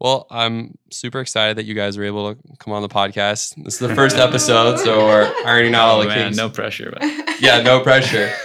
Well, 0.00 0.28
I'm 0.30 0.78
super 0.92 1.18
excited 1.20 1.56
that 1.56 1.64
you 1.64 1.74
guys 1.74 1.98
were 1.98 2.04
able 2.04 2.32
to 2.34 2.40
come 2.60 2.72
on 2.72 2.82
the 2.82 2.88
podcast. 2.88 3.54
This 3.64 3.74
is 3.74 3.78
the 3.80 3.94
first 3.96 4.16
episode, 4.16 4.78
so 4.78 5.06
we're 5.06 5.32
ironing 5.44 5.74
out 5.74 5.88
all 5.88 5.98
oh 5.98 6.02
the 6.02 6.08
man 6.08 6.18
kinks. 6.26 6.36
no 6.36 6.48
pressure 6.48 6.92
but 6.92 7.02
Yeah, 7.40 7.62
no 7.62 7.80
pressure. 7.80 8.28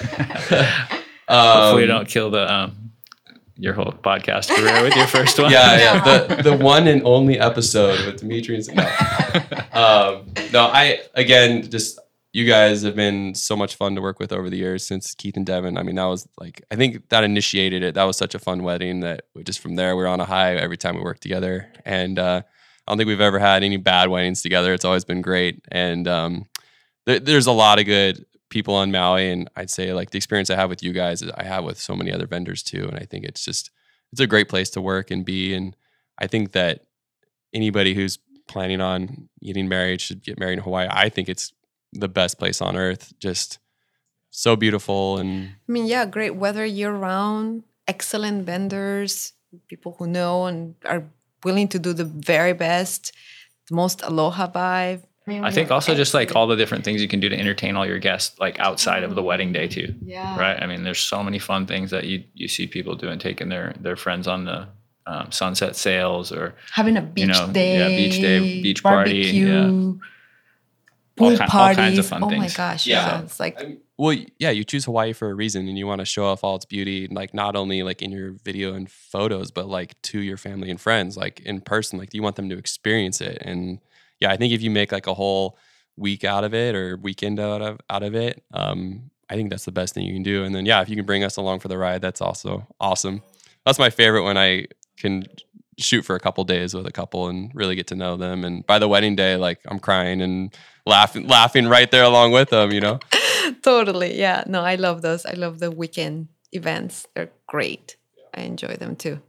hopefully 1.29 1.83
you 1.83 1.91
Um, 1.91 1.97
don't 1.99 2.07
kill 2.07 2.29
the 2.31 2.51
um 2.51 2.91
your 3.57 3.73
whole 3.73 3.93
podcast 4.03 4.49
career 4.49 4.81
with 4.81 4.95
your 4.95 5.05
first 5.07 5.37
one 5.39 5.51
yeah, 5.51 5.77
yeah. 5.77 6.03
The 6.03 6.41
the 6.41 6.57
one 6.57 6.87
and 6.87 7.03
only 7.05 7.39
episode 7.39 8.03
with 8.05 8.19
Dmitri 8.21 8.55
and 8.55 8.75
no. 8.75 8.83
um, 9.73 10.25
no, 10.51 10.67
I 10.73 11.01
again 11.13 11.69
just 11.69 11.99
you 12.33 12.45
guys 12.45 12.81
have 12.81 12.95
been 12.95 13.35
so 13.35 13.55
much 13.55 13.75
fun 13.75 13.93
to 13.93 14.01
work 14.01 14.19
with 14.19 14.33
over 14.33 14.49
the 14.49 14.57
years 14.57 14.85
since 14.85 15.13
Keith 15.13 15.37
and 15.37 15.45
Devin. 15.45 15.77
I 15.77 15.83
mean, 15.83 15.95
that 15.95 16.05
was 16.05 16.27
like 16.39 16.63
I 16.71 16.75
think 16.75 17.09
that 17.09 17.23
initiated 17.23 17.83
it. 17.83 17.93
That 17.93 18.05
was 18.05 18.17
such 18.17 18.33
a 18.33 18.39
fun 18.39 18.63
wedding 18.63 19.01
that 19.01 19.27
we 19.35 19.43
just 19.43 19.59
from 19.59 19.75
there 19.75 19.95
we 19.95 20.03
are 20.03 20.07
on 20.07 20.19
a 20.19 20.25
high 20.25 20.55
every 20.55 20.77
time 20.77 20.95
we 20.95 21.03
worked 21.03 21.21
together. 21.21 21.71
And 21.85 22.17
uh, 22.17 22.41
I 22.87 22.91
don't 22.91 22.97
think 22.97 23.07
we've 23.07 23.21
ever 23.21 23.37
had 23.37 23.63
any 23.63 23.77
bad 23.77 24.09
weddings 24.09 24.41
together. 24.41 24.73
It's 24.73 24.83
always 24.83 25.05
been 25.05 25.21
great. 25.21 25.63
And 25.71 26.07
um, 26.07 26.45
there, 27.05 27.19
there's 27.19 27.45
a 27.45 27.51
lot 27.51 27.79
of 27.79 27.85
good 27.85 28.25
people 28.49 28.75
on 28.75 28.91
Maui, 28.91 29.31
and 29.31 29.49
I'd 29.55 29.69
say 29.69 29.93
like 29.93 30.09
the 30.09 30.17
experience 30.17 30.49
I 30.49 30.55
have 30.55 30.69
with 30.69 30.83
you 30.83 30.91
guys, 30.91 31.21
is 31.21 31.31
I 31.37 31.43
have 31.43 31.63
with 31.63 31.79
so 31.79 31.95
many 31.95 32.11
other 32.11 32.27
vendors 32.27 32.63
too. 32.63 32.87
And 32.87 32.97
I 32.97 33.05
think 33.05 33.25
it's 33.25 33.45
just 33.45 33.69
it's 34.11 34.21
a 34.21 34.27
great 34.27 34.49
place 34.49 34.71
to 34.71 34.81
work 34.81 35.11
and 35.11 35.23
be. 35.23 35.53
And 35.53 35.75
I 36.17 36.25
think 36.25 36.53
that 36.53 36.81
anybody 37.53 37.93
who's 37.93 38.17
planning 38.47 38.81
on 38.81 39.29
getting 39.43 39.69
married 39.69 40.01
should 40.01 40.23
get 40.23 40.39
married 40.39 40.57
in 40.57 40.63
Hawaii. 40.63 40.87
I 40.89 41.09
think 41.09 41.29
it's 41.29 41.53
the 41.93 42.07
best 42.07 42.39
place 42.39 42.61
on 42.61 42.75
earth. 42.75 43.13
Just 43.19 43.59
so 44.29 44.55
beautiful 44.55 45.17
and 45.17 45.49
I 45.69 45.71
mean, 45.71 45.85
yeah, 45.85 46.05
great 46.05 46.35
weather 46.35 46.65
year 46.65 46.91
round, 46.91 47.63
excellent 47.87 48.45
vendors, 48.45 49.33
people 49.67 49.95
who 49.99 50.07
know 50.07 50.45
and 50.45 50.75
are 50.85 51.03
willing 51.43 51.67
to 51.69 51.79
do 51.79 51.93
the 51.93 52.05
very 52.05 52.53
best, 52.53 53.13
the 53.69 53.75
most 53.75 54.01
aloha 54.01 54.47
vibe. 54.47 55.03
mean, 55.27 55.43
i 55.45 55.51
think 55.51 55.71
also 55.71 55.95
just 55.95 56.13
like 56.13 56.35
all 56.35 56.47
the 56.47 56.57
different 56.57 56.83
things 56.83 57.01
you 57.01 57.07
can 57.07 57.21
do 57.21 57.29
to 57.29 57.39
entertain 57.39 57.77
all 57.77 57.85
your 57.85 57.99
guests 57.99 58.37
like 58.39 58.59
outside 58.59 59.03
of 59.03 59.15
the 59.15 59.23
wedding 59.23 59.53
day 59.53 59.69
too 59.69 59.95
yeah, 60.03 60.37
right 60.37 60.61
i 60.61 60.67
mean 60.67 60.83
there's 60.83 60.99
so 60.99 61.23
many 61.23 61.39
fun 61.39 61.65
things 61.65 61.91
that 61.91 62.03
you 62.03 62.25
you 62.33 62.49
see 62.49 62.67
people 62.67 62.93
doing 62.95 63.17
taking 63.19 63.47
their 63.47 63.73
their 63.79 63.95
friends 63.95 64.27
on 64.27 64.43
the 64.43 64.67
um, 65.05 65.31
sunset 65.31 65.75
sails 65.75 66.31
or 66.31 66.55
having 66.71 66.97
a 66.97 67.01
beach 67.01 67.27
know, 67.27 67.51
day, 67.51 67.77
yeah, 67.77 67.89
beach 67.89 68.21
day, 68.21 68.61
beach 68.61 68.83
party, 68.83 69.17
yeah. 69.17 69.69
Pool 71.15 71.31
All 71.31 71.37
ki- 71.37 71.43
all 71.43 71.75
kinds 71.75 71.97
of 71.99 72.05
fun 72.07 72.23
oh 72.23 72.29
my 72.29 72.49
gosh, 72.49 72.85
Yeah. 72.87 73.05
yeah, 73.17 73.21
it's 73.23 73.39
like 73.39 73.59
I 73.61 73.65
mean, 73.65 73.77
well, 73.97 74.17
yeah, 74.39 74.49
you 74.49 74.63
choose 74.63 74.85
Hawaii 74.85 75.13
for 75.13 75.29
a 75.29 75.35
reason, 75.35 75.67
and 75.67 75.77
you 75.77 75.85
want 75.85 75.99
to 75.99 76.05
show 76.05 76.25
off 76.25 76.43
all 76.43 76.55
its 76.55 76.65
beauty, 76.65 77.07
like 77.11 77.33
not 77.33 77.55
only 77.55 77.83
like 77.83 78.01
in 78.01 78.11
your 78.11 78.31
video 78.43 78.73
and 78.73 78.89
photos, 78.89 79.51
but 79.51 79.67
like 79.67 79.99
to 80.03 80.19
your 80.19 80.37
family 80.37 80.71
and 80.71 80.81
friends, 80.81 81.15
like 81.15 81.39
in 81.41 81.61
person. 81.61 81.99
Like 81.99 82.13
you 82.13 82.23
want 82.23 82.35
them 82.35 82.49
to 82.49 82.57
experience 82.57 83.21
it, 83.21 83.37
and 83.41 83.79
yeah, 84.19 84.31
I 84.31 84.37
think 84.37 84.51
if 84.53 84.61
you 84.61 84.71
make 84.71 84.91
like 84.91 85.05
a 85.07 85.13
whole 85.13 85.57
week 85.95 86.23
out 86.23 86.43
of 86.43 86.53
it 86.55 86.73
or 86.73 86.97
weekend 86.97 87.39
out 87.39 87.61
of 87.61 87.79
out 87.89 88.01
of 88.03 88.15
it, 88.15 88.43
um, 88.51 89.11
I 89.29 89.35
think 89.35 89.51
that's 89.51 89.65
the 89.65 89.71
best 89.71 89.93
thing 89.93 90.05
you 90.05 90.13
can 90.13 90.23
do. 90.23 90.43
And 90.43 90.55
then 90.55 90.65
yeah, 90.65 90.81
if 90.81 90.89
you 90.89 90.95
can 90.95 91.05
bring 91.05 91.23
us 91.23 91.37
along 91.37 91.59
for 91.59 91.67
the 91.67 91.77
ride, 91.77 92.01
that's 92.01 92.21
also 92.21 92.65
awesome. 92.79 93.21
That's 93.65 93.77
my 93.79 93.91
favorite 93.91 94.23
when 94.23 94.37
I 94.37 94.65
can 94.97 95.23
shoot 95.77 96.03
for 96.03 96.15
a 96.15 96.19
couple 96.19 96.43
days 96.43 96.73
with 96.73 96.85
a 96.85 96.91
couple 96.91 97.27
and 97.27 97.51
really 97.53 97.75
get 97.75 97.87
to 97.87 97.95
know 97.95 98.17
them. 98.17 98.43
And 98.43 98.65
by 98.65 98.79
the 98.79 98.87
wedding 98.87 99.15
day, 99.15 99.35
like 99.35 99.59
I'm 99.65 99.79
crying 99.79 100.21
and 100.21 100.55
laughing, 100.85 101.27
laughing 101.27 101.67
right 101.67 101.89
there 101.89 102.03
along 102.03 102.31
with 102.31 102.49
them. 102.49 102.71
You 102.71 102.81
know. 102.81 102.99
totally 103.61 104.17
yeah. 104.17 104.43
No 104.47 104.61
i 104.61 104.75
love 104.75 105.01
those. 105.01 105.25
I 105.25 105.33
love 105.33 105.59
the 105.59 105.71
weekend 105.71 106.27
events. 106.51 107.07
They're 107.15 107.31
great. 107.47 107.97
I 108.33 108.41
enjoy 108.41 108.75
them 108.75 108.95
too 108.95 109.21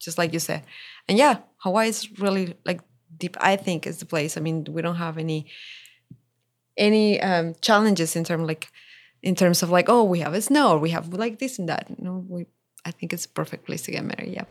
just 0.00 0.18
like 0.18 0.32
you 0.32 0.40
said. 0.40 0.62
And 1.08 1.16
yeah 1.18 1.38
hawaii 1.58 1.88
is 1.88 2.18
really 2.18 2.54
like 2.64 2.80
deep 3.16 3.36
i 3.40 3.56
think 3.56 3.86
is 3.86 3.98
the 3.98 4.06
place. 4.06 4.36
I 4.36 4.40
mean 4.40 4.66
we 4.68 4.82
don't 4.82 4.96
have 4.96 5.18
any 5.18 5.46
any 6.76 7.20
um 7.20 7.54
challenges 7.60 8.16
in 8.16 8.24
terms 8.24 8.46
like 8.46 8.68
in 9.22 9.34
terms 9.34 9.62
of 9.62 9.70
like 9.70 9.88
oh 9.88 10.04
we 10.04 10.20
have 10.20 10.34
a 10.34 10.42
snow 10.42 10.72
or 10.72 10.78
we 10.78 10.90
have 10.90 11.12
like 11.14 11.38
this 11.38 11.58
and 11.58 11.68
that. 11.68 11.98
No 11.98 12.24
we 12.28 12.46
i 12.84 12.90
think 12.90 13.12
it's 13.12 13.26
a 13.26 13.28
perfect 13.28 13.64
place 13.64 13.82
to 13.82 13.92
get 13.92 14.04
married 14.04 14.34
yeah 14.34 14.44